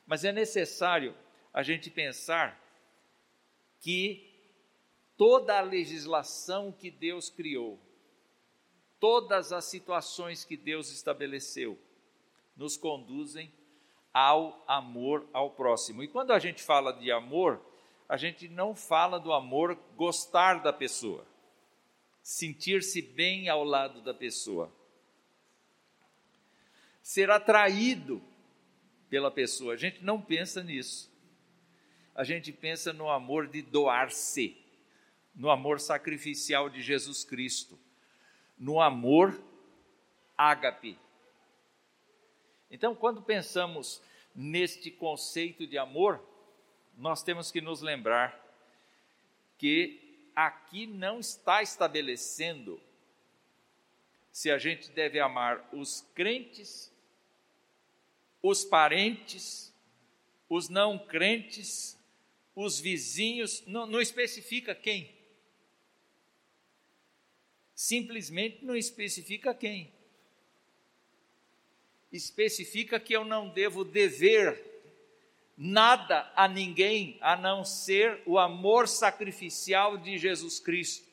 Mas 0.08 0.26
é 0.26 0.32
necessário 0.32 1.16
a 1.54 1.62
gente 1.62 1.92
pensar 1.92 2.60
que 3.80 4.28
toda 5.16 5.60
a 5.60 5.62
legislação 5.62 6.72
que 6.72 6.90
Deus 6.90 7.30
criou, 7.30 7.80
todas 9.04 9.52
as 9.52 9.66
situações 9.66 10.46
que 10.46 10.56
Deus 10.56 10.90
estabeleceu, 10.90 11.78
nos 12.56 12.78
conduzem 12.78 13.52
ao 14.14 14.64
amor 14.66 15.28
ao 15.34 15.52
próximo. 15.52 16.02
E 16.02 16.08
quando 16.08 16.32
a 16.32 16.40
gente 16.40 16.64
fala 16.64 16.94
de 16.94 17.12
amor, 17.12 17.62
a 18.08 18.16
gente 18.16 18.48
não 18.48 18.74
fala 18.74 19.20
do 19.20 19.34
amor 19.34 19.78
gostar 19.98 20.64
da 20.64 20.72
pessoa, 20.72 21.28
sentir-se 22.22 23.02
bem 23.02 23.50
ao 23.50 23.66
lado 23.66 24.02
da 24.02 24.14
pessoa, 24.14 24.74
ser 27.02 27.30
atraído 27.30 28.24
pela 29.10 29.30
pessoa. 29.30 29.74
A 29.74 29.78
gente 29.78 30.02
não 30.02 30.22
pensa 30.22 30.64
nisso. 30.64 31.12
A 32.16 32.24
gente 32.24 32.54
pensa 32.54 32.94
no 32.94 33.10
amor 33.10 33.50
de 33.50 33.62
doar-se, 33.62 34.56
no 35.36 35.50
amor 35.50 35.82
sacrificial 35.82 36.70
de 36.70 36.82
Jesus 36.82 37.26
Cristo, 37.26 37.78
no 38.58 38.80
amor 38.82 39.42
ágape, 40.38 40.98
então, 42.74 42.96
quando 42.96 43.22
pensamos 43.22 44.02
neste 44.34 44.90
conceito 44.90 45.68
de 45.68 45.78
amor, 45.78 46.20
nós 46.98 47.22
temos 47.22 47.52
que 47.52 47.62
nos 47.62 47.82
lembrar 47.82 48.44
que 49.60 50.28
aqui 50.36 50.88
não 50.88 51.20
está 51.20 51.62
estabelecendo 51.62 52.82
se 54.32 54.50
a 54.50 54.58
gente 54.58 54.90
deve 54.90 55.20
amar 55.20 55.70
os 55.72 56.02
crentes, 56.16 56.92
os 58.42 58.66
parentes, 58.66 59.72
os 60.50 60.68
não 60.68 60.98
crentes, 60.98 61.96
os 62.56 62.80
vizinhos, 62.80 63.64
não, 63.68 63.86
não 63.86 64.02
especifica 64.02 64.74
quem. 64.74 65.14
Simplesmente 67.84 68.64
não 68.64 68.78
especifica 68.78 69.54
quem 69.54 69.92
especifica 72.14 72.98
que 72.98 73.12
eu 73.12 73.26
não 73.26 73.50
devo 73.50 73.84
dever 73.84 74.64
nada 75.58 76.32
a 76.34 76.48
ninguém 76.48 77.18
a 77.20 77.36
não 77.36 77.66
ser 77.66 78.22
o 78.26 78.40
amor 78.40 78.88
sacrificial 78.88 79.98
de 79.98 80.18
Jesus 80.18 80.62
Cristo. 80.62 81.06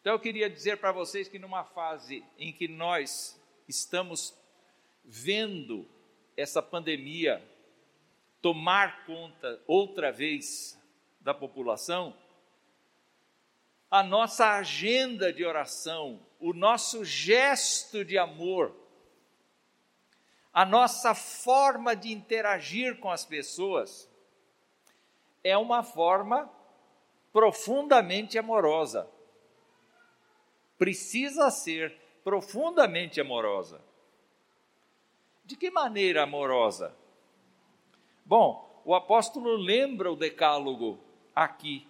Então 0.00 0.14
eu 0.14 0.18
queria 0.18 0.48
dizer 0.48 0.78
para 0.78 0.92
vocês 0.92 1.28
que 1.28 1.38
numa 1.38 1.62
fase 1.62 2.24
em 2.38 2.50
que 2.50 2.66
nós 2.66 3.38
estamos 3.68 4.34
vendo 5.04 5.86
essa 6.38 6.62
pandemia 6.62 7.46
tomar 8.40 9.04
conta 9.04 9.60
outra 9.66 10.10
vez 10.10 10.80
da 11.20 11.34
população, 11.34 12.16
a 13.90 14.02
nossa 14.02 14.52
agenda 14.52 15.32
de 15.32 15.44
oração, 15.44 16.20
o 16.38 16.52
nosso 16.52 17.04
gesto 17.04 18.04
de 18.04 18.16
amor, 18.16 18.72
a 20.52 20.64
nossa 20.64 21.14
forma 21.14 21.96
de 21.96 22.12
interagir 22.12 22.98
com 23.00 23.10
as 23.10 23.24
pessoas 23.24 24.08
é 25.42 25.56
uma 25.56 25.82
forma 25.82 26.48
profundamente 27.32 28.38
amorosa. 28.38 29.08
Precisa 30.78 31.50
ser 31.50 31.96
profundamente 32.22 33.20
amorosa. 33.20 33.80
De 35.44 35.56
que 35.56 35.70
maneira 35.70 36.22
amorosa? 36.22 36.94
Bom, 38.24 38.80
o 38.84 38.94
apóstolo 38.94 39.56
lembra 39.56 40.12
o 40.12 40.16
decálogo 40.16 40.98
aqui 41.34 41.86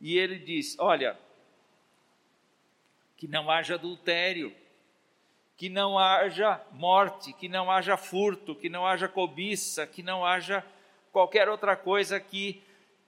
e 0.00 0.18
ele 0.18 0.38
diz: 0.38 0.78
olha, 0.78 1.18
que 3.24 3.30
não 3.30 3.50
haja 3.50 3.76
adultério, 3.76 4.54
que 5.56 5.70
não 5.70 5.98
haja 5.98 6.62
morte, 6.72 7.32
que 7.32 7.48
não 7.48 7.70
haja 7.70 7.96
furto, 7.96 8.54
que 8.54 8.68
não 8.68 8.86
haja 8.86 9.08
cobiça, 9.08 9.86
que 9.86 10.02
não 10.02 10.26
haja 10.26 10.62
qualquer 11.10 11.48
outra 11.48 11.74
coisa 11.74 12.20
que, 12.20 12.62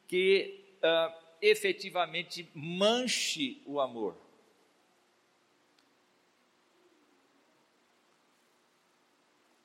que 0.08 0.64
uh, 0.78 1.14
efetivamente 1.42 2.50
manche 2.54 3.60
o 3.66 3.78
amor. 3.78 4.16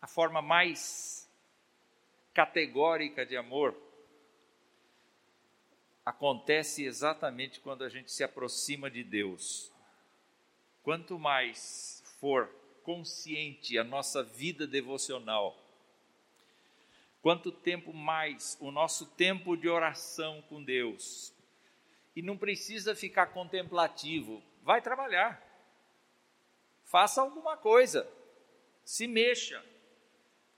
A 0.01 0.07
forma 0.07 0.41
mais 0.41 1.31
categórica 2.33 3.25
de 3.25 3.37
amor 3.37 3.73
acontece 6.05 6.83
exatamente 6.83 7.61
quando 7.61 7.85
a 7.85 7.89
gente 7.89 8.11
se 8.11 8.21
aproxima 8.21 8.91
de 8.91 9.01
Deus. 9.01 9.70
Quanto 10.83 11.19
mais 11.19 12.03
for 12.19 12.49
consciente 12.83 13.77
a 13.77 13.83
nossa 13.83 14.23
vida 14.23 14.65
devocional, 14.65 15.57
quanto 17.21 17.51
tempo 17.51 17.93
mais 17.93 18.57
o 18.59 18.71
nosso 18.71 19.05
tempo 19.05 19.55
de 19.55 19.69
oração 19.69 20.41
com 20.49 20.63
Deus. 20.63 21.33
E 22.15 22.21
não 22.21 22.37
precisa 22.37 22.95
ficar 22.95 23.27
contemplativo, 23.27 24.41
vai 24.63 24.81
trabalhar. 24.81 25.41
Faça 26.83 27.21
alguma 27.21 27.55
coisa, 27.55 28.09
se 28.83 29.07
mexa. 29.07 29.63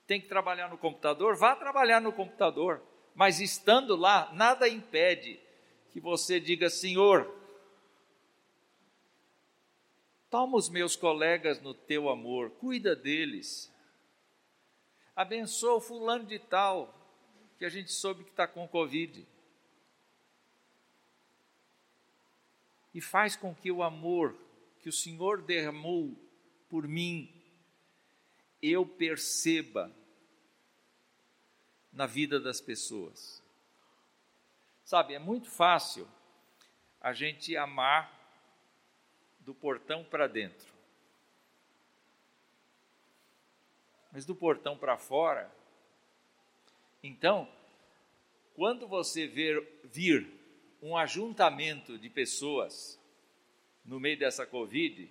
Tem 0.07 0.19
que 0.19 0.27
trabalhar 0.27 0.67
no 0.69 0.77
computador? 0.77 1.35
Vá 1.35 1.55
trabalhar 1.55 2.01
no 2.01 2.11
computador. 2.11 2.81
Mas 3.13 3.39
estando 3.39 3.95
lá, 3.95 4.31
nada 4.33 4.67
impede 4.67 5.39
que 5.91 5.99
você 5.99 6.39
diga: 6.39 6.69
Senhor, 6.69 7.31
Toma 10.33 10.57
os 10.57 10.67
meus 10.67 10.95
colegas 10.95 11.61
no 11.61 11.75
teu 11.75 12.09
amor, 12.09 12.49
cuida 12.49 12.95
deles. 12.95 13.71
Abençoa 15.15 15.75
o 15.75 15.79
fulano 15.79 16.25
de 16.25 16.39
tal, 16.39 16.91
que 17.59 17.63
a 17.63 17.69
gente 17.69 17.91
soube 17.91 18.23
que 18.23 18.31
está 18.31 18.47
com 18.47 18.67
Covid. 18.67 19.27
E 22.95 22.99
faz 22.99 23.35
com 23.35 23.53
que 23.53 23.71
o 23.71 23.83
amor 23.83 24.35
que 24.79 24.89
o 24.89 24.91
Senhor 24.91 25.39
derramou 25.39 26.17
por 26.67 26.87
mim, 26.87 27.31
eu 28.59 28.87
perceba 28.87 29.95
na 31.91 32.07
vida 32.07 32.39
das 32.39 32.59
pessoas. 32.59 33.39
Sabe, 34.83 35.13
é 35.13 35.19
muito 35.19 35.47
fácil 35.47 36.07
a 36.99 37.13
gente 37.13 37.55
amar 37.55 38.22
do 39.45 39.53
portão 39.53 40.03
para 40.03 40.27
dentro. 40.27 40.73
Mas 44.11 44.25
do 44.25 44.35
portão 44.35 44.77
para 44.77 44.97
fora, 44.97 45.51
então, 47.01 47.49
quando 48.53 48.87
você 48.87 49.27
ver, 49.27 49.81
vir 49.83 50.29
um 50.81 50.95
ajuntamento 50.95 51.97
de 51.97 52.09
pessoas 52.09 52.99
no 53.83 53.99
meio 53.99 54.17
dessa 54.17 54.45
Covid, 54.45 55.09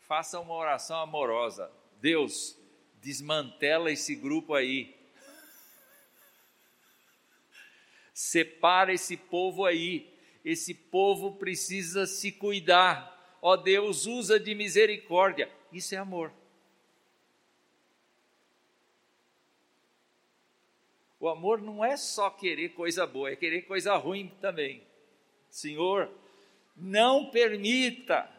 faça 0.00 0.38
uma 0.40 0.54
oração 0.54 0.98
amorosa. 0.98 1.70
Deus, 2.00 2.58
desmantela 3.00 3.90
esse 3.90 4.14
grupo 4.14 4.54
aí. 4.54 4.94
Separa 8.12 8.92
esse 8.92 9.16
povo 9.16 9.64
aí. 9.64 10.12
Esse 10.44 10.74
povo 10.74 11.36
precisa 11.36 12.06
se 12.06 12.30
cuidar 12.32 13.15
ó 13.40 13.56
Deus, 13.56 14.06
usa 14.06 14.38
de 14.38 14.54
misericórdia. 14.54 15.50
Isso 15.72 15.94
é 15.94 15.98
amor. 15.98 16.32
O 21.18 21.28
amor 21.28 21.60
não 21.60 21.84
é 21.84 21.96
só 21.96 22.30
querer 22.30 22.70
coisa 22.70 23.06
boa, 23.06 23.30
é 23.30 23.36
querer 23.36 23.62
coisa 23.62 23.96
ruim 23.96 24.30
também. 24.40 24.82
Senhor, 25.50 26.10
não 26.76 27.30
permita, 27.30 28.30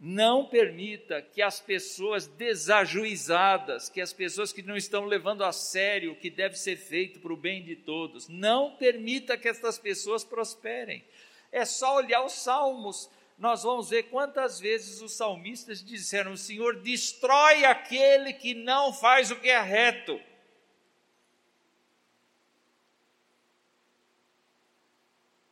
não 0.00 0.46
permita 0.46 1.20
que 1.20 1.42
as 1.42 1.60
pessoas 1.60 2.26
desajuizadas, 2.26 3.88
que 3.88 4.00
as 4.00 4.12
pessoas 4.12 4.52
que 4.52 4.62
não 4.62 4.76
estão 4.76 5.04
levando 5.04 5.42
a 5.42 5.52
sério 5.52 6.12
o 6.12 6.16
que 6.16 6.30
deve 6.30 6.56
ser 6.56 6.76
feito 6.76 7.20
para 7.20 7.32
o 7.32 7.36
bem 7.36 7.62
de 7.62 7.76
todos, 7.76 8.28
não 8.28 8.76
permita 8.76 9.36
que 9.36 9.48
estas 9.48 9.78
pessoas 9.78 10.24
prosperem. 10.24 11.04
É 11.50 11.64
só 11.64 11.96
olhar 11.96 12.24
os 12.24 12.32
salmos 12.32 13.10
nós 13.38 13.62
vamos 13.62 13.90
ver 13.90 14.04
quantas 14.04 14.60
vezes 14.60 15.00
os 15.00 15.12
salmistas 15.12 15.82
disseram: 15.82 16.36
Senhor, 16.36 16.76
destrói 16.80 17.64
aquele 17.64 18.32
que 18.32 18.54
não 18.54 18.92
faz 18.92 19.30
o 19.30 19.36
que 19.36 19.48
é 19.48 19.60
reto. 19.60 20.20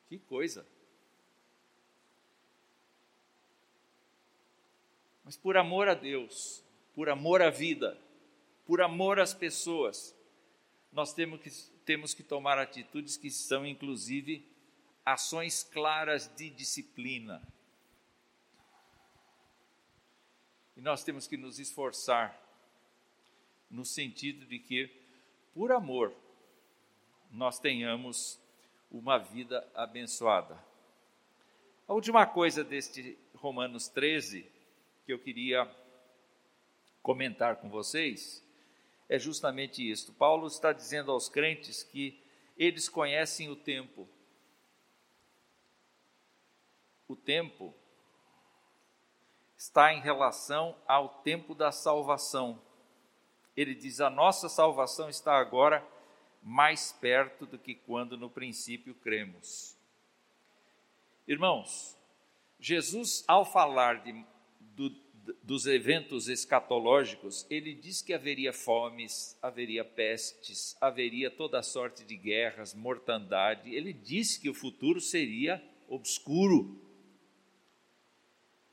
Que 0.08 0.18
coisa! 0.18 0.66
Mas 5.24 5.36
por 5.36 5.56
amor 5.56 5.88
a 5.88 5.94
Deus, 5.94 6.64
por 6.92 7.08
amor 7.08 7.40
à 7.40 7.50
vida, 7.50 7.96
por 8.66 8.80
amor 8.80 9.20
às 9.20 9.32
pessoas, 9.32 10.14
nós 10.92 11.12
temos 11.12 11.40
que, 11.40 11.50
temos 11.84 12.14
que 12.14 12.22
tomar 12.22 12.58
atitudes 12.58 13.16
que 13.16 13.30
são, 13.30 13.64
inclusive, 13.64 14.44
ações 15.04 15.62
claras 15.62 16.26
de 16.34 16.50
disciplina. 16.50 17.40
E 20.80 20.82
nós 20.82 21.04
temos 21.04 21.26
que 21.26 21.36
nos 21.36 21.58
esforçar 21.58 22.34
no 23.70 23.84
sentido 23.84 24.46
de 24.46 24.58
que, 24.58 24.90
por 25.52 25.70
amor, 25.72 26.10
nós 27.30 27.58
tenhamos 27.58 28.40
uma 28.90 29.18
vida 29.18 29.70
abençoada. 29.74 30.58
A 31.86 31.92
última 31.92 32.24
coisa 32.24 32.64
deste 32.64 33.18
Romanos 33.34 33.88
13 33.88 34.50
que 35.04 35.12
eu 35.12 35.18
queria 35.18 35.70
comentar 37.02 37.56
com 37.56 37.68
vocês 37.68 38.42
é 39.06 39.18
justamente 39.18 39.86
isto. 39.86 40.14
Paulo 40.14 40.46
está 40.46 40.72
dizendo 40.72 41.12
aos 41.12 41.28
crentes 41.28 41.82
que 41.82 42.18
eles 42.56 42.88
conhecem 42.88 43.50
o 43.50 43.56
tempo. 43.56 44.08
O 47.06 47.14
tempo 47.14 47.74
está 49.60 49.92
em 49.92 50.00
relação 50.00 50.74
ao 50.88 51.20
tempo 51.22 51.54
da 51.54 51.70
salvação. 51.70 52.58
Ele 53.54 53.74
diz: 53.74 54.00
a 54.00 54.08
nossa 54.08 54.48
salvação 54.48 55.10
está 55.10 55.34
agora 55.34 55.86
mais 56.42 56.92
perto 56.92 57.44
do 57.44 57.58
que 57.58 57.74
quando 57.74 58.16
no 58.16 58.30
princípio 58.30 58.94
cremos. 58.94 59.76
Irmãos, 61.28 61.94
Jesus, 62.58 63.22
ao 63.28 63.44
falar 63.44 64.02
de, 64.02 64.24
do, 64.58 64.96
dos 65.42 65.66
eventos 65.66 66.26
escatológicos, 66.26 67.46
ele 67.50 67.74
diz 67.74 68.00
que 68.00 68.14
haveria 68.14 68.54
fomes, 68.54 69.36
haveria 69.42 69.84
pestes, 69.84 70.74
haveria 70.80 71.30
toda 71.30 71.62
sorte 71.62 72.02
de 72.02 72.16
guerras, 72.16 72.72
mortandade. 72.72 73.74
Ele 73.74 73.92
disse 73.92 74.40
que 74.40 74.48
o 74.48 74.54
futuro 74.54 75.02
seria 75.02 75.62
obscuro. 75.86 76.89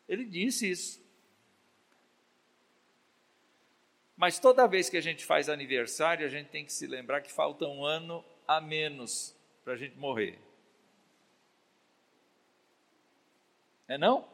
Ele 0.08 0.26
disse 0.26 0.70
isso. 0.70 1.05
Mas 4.16 4.39
toda 4.39 4.68
vez 4.68 4.89
que 4.89 4.97
a 4.97 5.01
gente 5.01 5.24
faz 5.24 5.47
aniversário, 5.47 6.26
a 6.26 6.30
gente 6.30 6.49
tem 6.49 6.66
que 6.66 6.74
se 6.74 6.88
lembrar 6.88 7.22
que 7.22 7.32
falta 7.32 7.68
um 7.68 7.86
ano 7.86 8.26
a 8.47 8.60
menos 8.60 9.36
para 9.64 9.74
a 9.74 9.78
gente 9.78 9.95
morrer. 9.95 10.39
É 13.88 13.97
não? 13.97 14.28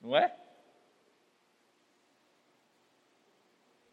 Não 0.00 0.16
é? 0.16 0.36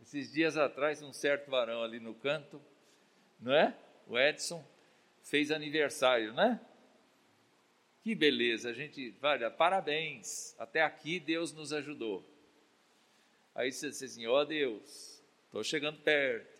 Esses 0.02 0.32
dias 0.32 0.56
atrás, 0.58 1.02
um 1.02 1.14
certo 1.14 1.50
varão 1.50 1.82
ali 1.82 2.00
no 2.00 2.14
canto, 2.14 2.62
não 3.40 3.54
é? 3.54 3.76
O 4.08 4.20
Edson 4.20 4.64
fez 5.24 5.52
aniversário, 5.52 6.34
né? 6.34 6.60
Que 8.06 8.14
beleza, 8.14 8.70
a 8.70 8.72
gente, 8.72 9.16
olha, 9.20 9.50
parabéns, 9.50 10.56
até 10.60 10.84
aqui 10.84 11.20
Deus 11.20 11.52
nos 11.52 11.74
ajudou. 11.74 12.24
Aí 13.56 13.72
você 13.72 13.90
diz 13.90 14.04
assim: 14.04 14.28
ó 14.28 14.42
oh, 14.42 14.46
Deus, 14.46 15.24
estou 15.46 15.64
chegando 15.64 15.98
perto. 16.02 16.56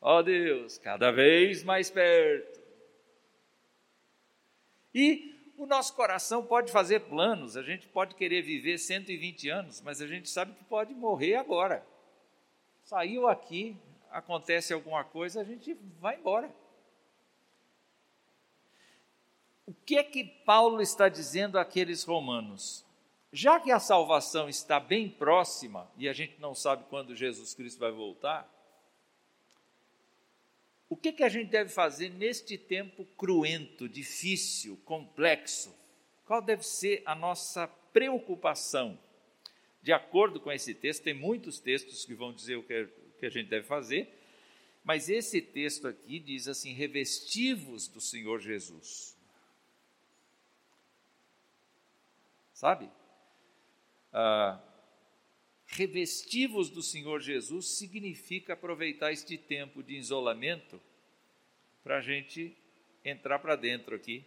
Ó 0.00 0.18
oh, 0.18 0.22
Deus, 0.22 0.78
cada 0.78 1.10
vez 1.10 1.64
mais 1.64 1.90
perto. 1.90 2.60
E 4.94 5.52
o 5.56 5.66
nosso 5.66 5.92
coração 5.96 6.46
pode 6.46 6.70
fazer 6.70 7.00
planos, 7.00 7.56
a 7.56 7.64
gente 7.64 7.88
pode 7.88 8.14
querer 8.14 8.42
viver 8.42 8.78
120 8.78 9.48
anos, 9.48 9.80
mas 9.80 10.00
a 10.00 10.06
gente 10.06 10.30
sabe 10.30 10.54
que 10.54 10.62
pode 10.62 10.94
morrer 10.94 11.34
agora. 11.34 11.84
Saiu 12.84 13.26
aqui, 13.26 13.76
acontece 14.08 14.72
alguma 14.72 15.02
coisa, 15.02 15.40
a 15.40 15.44
gente 15.44 15.74
vai 16.00 16.16
embora. 16.16 16.48
O 19.68 19.74
que 19.84 19.98
é 19.98 20.02
que 20.02 20.24
Paulo 20.24 20.80
está 20.80 21.08
dizendo 21.08 21.58
àqueles 21.58 22.02
romanos? 22.02 22.88
já 23.32 23.60
que 23.60 23.70
a 23.70 23.78
salvação 23.78 24.48
está 24.48 24.80
bem 24.80 25.08
próxima 25.08 25.90
e 25.96 26.08
a 26.08 26.12
gente 26.12 26.40
não 26.40 26.54
sabe 26.54 26.84
quando 26.88 27.14
Jesus 27.14 27.54
Cristo 27.54 27.78
vai 27.78 27.92
voltar, 27.92 28.54
o 30.88 30.96
que, 30.96 31.12
que 31.12 31.22
a 31.22 31.28
gente 31.28 31.50
deve 31.50 31.68
fazer 31.68 32.08
neste 32.08 32.56
tempo 32.56 33.04
cruento, 33.16 33.86
difícil, 33.86 34.78
complexo? 34.86 35.76
Qual 36.24 36.40
deve 36.40 36.62
ser 36.62 37.02
a 37.04 37.14
nossa 37.14 37.68
preocupação? 37.92 38.98
De 39.82 39.92
acordo 39.92 40.40
com 40.40 40.50
esse 40.50 40.74
texto, 40.74 41.02
tem 41.02 41.12
muitos 41.12 41.60
textos 41.60 42.06
que 42.06 42.14
vão 42.14 42.32
dizer 42.32 42.56
o 42.56 42.62
que, 42.62 42.82
o 42.82 43.18
que 43.20 43.26
a 43.26 43.30
gente 43.30 43.48
deve 43.48 43.66
fazer, 43.66 44.08
mas 44.82 45.10
esse 45.10 45.42
texto 45.42 45.86
aqui 45.86 46.18
diz 46.18 46.48
assim: 46.48 46.72
revestivos 46.72 47.86
do 47.86 48.00
Senhor 48.00 48.40
Jesus. 48.40 49.17
Sabe? 52.58 52.90
ah, 54.12 54.60
revestivos 55.64 56.68
do 56.68 56.82
Senhor 56.82 57.20
Jesus 57.20 57.78
significa 57.78 58.54
aproveitar 58.54 59.12
este 59.12 59.38
tempo 59.38 59.80
de 59.80 59.94
isolamento 59.94 60.80
para 61.84 61.98
a 61.98 62.00
gente 62.00 62.56
entrar 63.04 63.38
para 63.38 63.54
dentro 63.54 63.94
aqui 63.94 64.24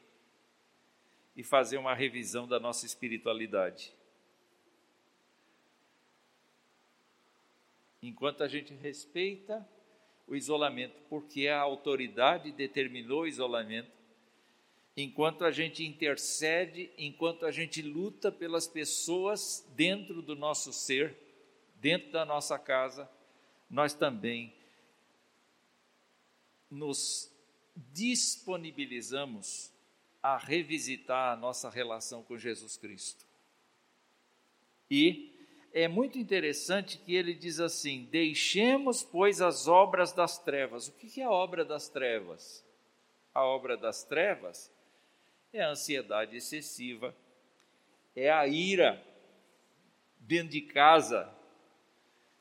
e 1.36 1.44
fazer 1.44 1.76
uma 1.76 1.94
revisão 1.94 2.48
da 2.48 2.58
nossa 2.58 2.86
espiritualidade. 2.86 3.94
Enquanto 8.02 8.46
a 8.46 8.48
gente 8.48 8.74
respeita 8.76 9.68
o 10.26 10.38
isolamento, 10.38 10.96
porque 11.10 11.50
a 11.50 11.60
autoridade 11.60 12.54
determinou 12.54 13.24
o 13.24 13.28
isolamento, 13.28 13.92
enquanto 14.96 15.46
a 15.46 15.52
gente 15.52 15.86
intercede, 15.86 16.92
enquanto 16.98 17.46
a 17.46 17.52
gente 17.52 17.82
luta 17.82 18.32
pelas 18.32 18.68
pessoas 18.68 19.66
dentro 19.76 20.22
do 20.22 20.36
nosso 20.36 20.74
ser, 20.74 21.16
dentro 21.76 22.12
da 22.12 22.26
nossa 22.26 22.60
casa, 22.60 23.10
nós 23.70 23.94
também 23.94 24.54
nos 26.70 27.32
disponibilizamos 27.94 29.72
a 30.22 30.38
revisitar 30.38 31.34
a 31.34 31.36
nossa 31.36 31.70
relação 31.70 32.22
com 32.22 32.38
Jesus 32.38 32.78
Cristo. 32.78 33.26
E 34.90 35.32
é 35.74 35.88
muito 35.88 36.20
interessante 36.20 36.98
que 36.98 37.16
ele 37.16 37.34
diz 37.34 37.60
assim: 37.60 38.08
deixemos, 38.12 39.04
pois, 39.04 39.42
as 39.42 39.68
obras 39.68 40.12
das 40.12 40.38
trevas. 40.38 40.90
O 40.90 40.92
que 40.92 41.22
é 41.22 41.24
a 41.24 41.32
obra 41.32 41.64
das 41.64 41.88
trevas? 41.88 42.64
A 43.34 43.44
obra 43.44 43.78
das 43.78 44.04
trevas 44.04 44.70
é 45.54 45.62
a 45.62 45.70
ansiedade 45.70 46.38
excessiva, 46.38 47.16
é 48.16 48.32
a 48.32 48.48
ira 48.48 49.04
dentro 50.20 50.50
de 50.50 50.62
casa, 50.62 51.30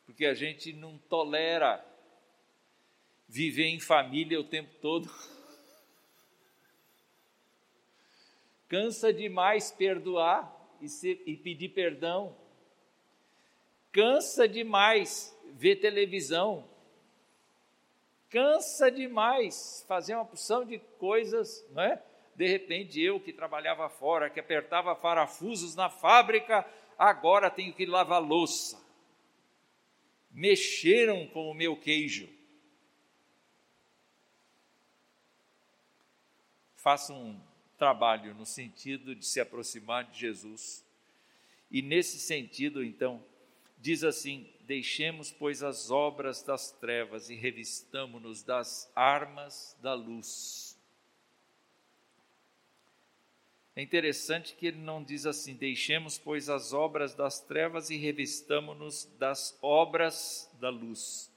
porque 0.07 0.27
a 0.27 0.35
gente 0.35 0.73
não 0.73 0.97
tolera 0.97 1.85
viver 3.29 3.67
em 3.67 3.81
família 3.81 4.41
o 4.41 4.45
tempo 4.45 4.73
todo. 4.81 5.11
Cansa 8.69 9.13
demais 9.13 9.73
perdoar 9.73 10.57
e, 10.81 10.89
ser, 10.89 11.21
e 11.27 11.37
pedir 11.37 11.71
perdão. 11.71 12.37
Cansa 13.91 14.47
demais 14.47 15.37
ver 15.55 15.77
televisão. 15.77 16.69
Cansa 18.29 18.89
demais 18.89 19.85
fazer 19.89 20.15
uma 20.15 20.25
porção 20.25 20.65
de 20.65 20.79
coisas, 20.79 21.67
não 21.73 21.83
é? 21.83 22.01
De 22.41 22.49
repente, 22.49 22.99
eu 22.99 23.20
que 23.20 23.34
trabalhava 23.34 23.86
fora, 23.91 24.30
que 24.30 24.41
apertava 24.41 24.97
parafusos 24.97 25.74
na 25.74 25.91
fábrica, 25.91 26.66
agora 26.99 27.51
tenho 27.51 27.74
que 27.74 27.84
lavar 27.84 28.18
louça. 28.18 28.82
Mexeram 30.30 31.26
com 31.26 31.51
o 31.51 31.55
meu 31.55 31.76
queijo. 31.76 32.30
Faça 36.76 37.12
um 37.12 37.38
trabalho 37.76 38.34
no 38.34 38.47
sentido 38.47 39.14
de 39.14 39.26
se 39.26 39.38
aproximar 39.38 40.05
de 40.05 40.18
Jesus. 40.18 40.82
E 41.70 41.82
nesse 41.82 42.18
sentido, 42.18 42.82
então, 42.82 43.22
diz 43.76 44.03
assim: 44.03 44.51
Deixemos, 44.62 45.30
pois, 45.30 45.62
as 45.62 45.91
obras 45.91 46.43
das 46.43 46.70
trevas 46.70 47.28
e 47.28 47.34
revistamo-nos 47.34 48.43
das 48.43 48.91
armas 48.97 49.76
da 49.82 49.93
luz. 49.93 50.70
É 53.77 53.83
interessante 53.83 54.55
que 54.55 54.66
ele 54.66 54.79
não 54.79 55.03
diz 55.03 55.27
assim: 55.27 55.55
deixemos, 55.55 56.18
pois, 56.18 56.49
as 56.49 56.73
obras 56.73 57.14
das 57.14 57.41
trevas 57.41 57.91
e 57.91 57.97
revistamo-nos 57.97 59.05
das 59.18 59.57
obras 59.62 60.51
da 60.61 60.71
luz, 60.71 61.31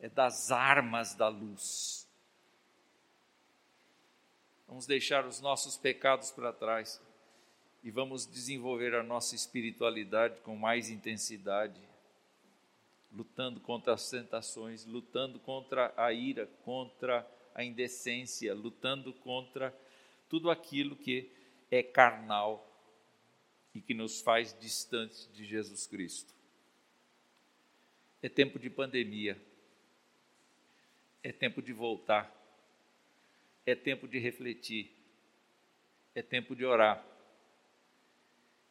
é 0.00 0.08
das 0.08 0.50
armas 0.50 1.14
da 1.14 1.28
luz. 1.28 2.06
Vamos 4.66 4.86
deixar 4.86 5.24
os 5.26 5.40
nossos 5.40 5.76
pecados 5.76 6.30
para 6.30 6.52
trás 6.52 7.00
e 7.84 7.90
vamos 7.90 8.26
desenvolver 8.26 8.94
a 8.96 9.02
nossa 9.02 9.36
espiritualidade 9.36 10.40
com 10.40 10.56
mais 10.56 10.90
intensidade, 10.90 11.80
lutando 13.12 13.60
contra 13.60 13.94
as 13.94 14.10
tentações, 14.10 14.84
lutando 14.84 15.38
contra 15.38 15.94
a 15.96 16.12
ira, 16.12 16.48
contra 16.64 17.24
a 17.54 17.62
indecência, 17.62 18.52
lutando 18.54 19.12
contra 19.12 19.72
tudo 20.28 20.50
aquilo 20.50 20.96
que 20.96 21.30
é 21.70 21.82
carnal 21.82 22.62
e 23.74 23.80
que 23.80 23.94
nos 23.94 24.20
faz 24.20 24.58
distantes 24.58 25.30
de 25.32 25.44
Jesus 25.44 25.86
Cristo. 25.86 26.34
É 28.22 28.28
tempo 28.28 28.58
de 28.58 28.70
pandemia. 28.70 29.40
É 31.22 31.30
tempo 31.30 31.60
de 31.60 31.72
voltar. 31.72 32.32
É 33.64 33.74
tempo 33.74 34.08
de 34.08 34.18
refletir. 34.18 34.90
É 36.14 36.22
tempo 36.22 36.56
de 36.56 36.64
orar. 36.64 37.04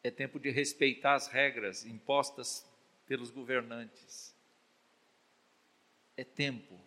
É 0.02 0.10
tempo 0.10 0.40
de 0.40 0.50
respeitar 0.50 1.14
as 1.14 1.28
regras 1.28 1.84
impostas 1.84 2.68
pelos 3.06 3.30
governantes. 3.30 4.34
É 6.16 6.24
tempo. 6.24 6.80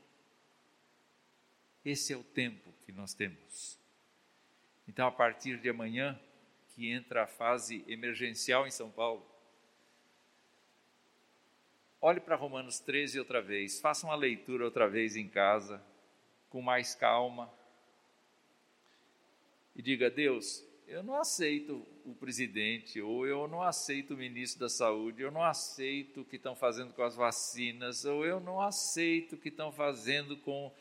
Esse 1.84 2.12
é 2.12 2.18
o 2.18 2.24
tempo 2.24 2.74
que 2.86 2.92
nós 2.92 3.14
temos. 3.14 3.79
Então, 4.90 5.08
a 5.08 5.12
partir 5.12 5.60
de 5.60 5.70
amanhã, 5.70 6.20
que 6.74 6.90
entra 6.90 7.22
a 7.22 7.28
fase 7.28 7.86
emergencial 7.88 8.66
em 8.66 8.72
São 8.72 8.90
Paulo, 8.90 9.24
olhe 12.02 12.20
para 12.20 12.36
Romanos 12.36 12.80
13 12.80 13.20
outra 13.20 13.40
vez, 13.40 13.80
faça 13.80 14.08
uma 14.08 14.16
leitura 14.16 14.66
outra 14.66 14.90
vez 14.90 15.16
em 15.16 15.30
casa, 15.30 15.80
com 16.50 16.60
mais 16.60 16.96
calma, 16.96 17.54
e 19.76 19.82
diga: 19.84 20.10
Deus, 20.10 20.66
eu 20.88 21.04
não 21.04 21.18
aceito 21.18 21.86
o 22.04 22.16
presidente, 22.16 23.00
ou 23.00 23.28
eu 23.28 23.48
não 23.48 23.62
aceito 23.62 24.16
o 24.16 24.18
ministro 24.18 24.62
da 24.62 24.70
saúde, 24.70 25.22
eu 25.22 25.30
não 25.30 25.44
aceito 25.44 26.22
o 26.22 26.26
que 26.26 26.38
estão 26.38 26.56
fazendo 26.56 26.94
com 26.94 27.04
as 27.04 27.16
vacinas, 27.16 28.06
ou 28.06 28.26
eu 28.26 28.40
não 28.40 28.60
aceito 28.60 29.36
o 29.36 29.38
que 29.38 29.50
estão 29.50 29.72
fazendo 29.72 30.36
com 30.38 30.74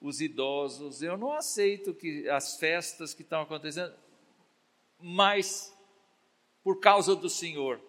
os 0.00 0.20
idosos, 0.20 1.02
eu 1.02 1.16
não 1.16 1.32
aceito 1.32 1.94
que 1.94 2.28
as 2.28 2.56
festas 2.56 3.12
que 3.12 3.22
estão 3.22 3.42
acontecendo, 3.42 3.94
mas 4.98 5.74
por 6.62 6.80
causa 6.80 7.16
do 7.16 7.28
Senhor, 7.28 7.80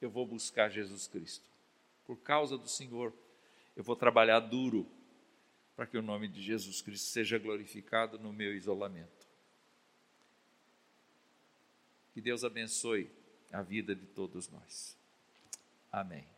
eu 0.00 0.10
vou 0.10 0.26
buscar 0.26 0.68
Jesus 0.70 1.06
Cristo. 1.06 1.46
Por 2.04 2.16
causa 2.18 2.56
do 2.56 2.68
Senhor, 2.68 3.12
eu 3.76 3.84
vou 3.84 3.94
trabalhar 3.94 4.40
duro 4.40 4.88
para 5.76 5.86
que 5.86 5.96
o 5.96 6.02
nome 6.02 6.26
de 6.26 6.42
Jesus 6.42 6.82
Cristo 6.82 7.06
seja 7.06 7.38
glorificado 7.38 8.18
no 8.18 8.32
meu 8.32 8.54
isolamento. 8.54 9.28
Que 12.12 12.20
Deus 12.20 12.42
abençoe 12.42 13.08
a 13.52 13.62
vida 13.62 13.94
de 13.94 14.06
todos 14.06 14.48
nós. 14.48 14.96
Amém. 15.92 16.37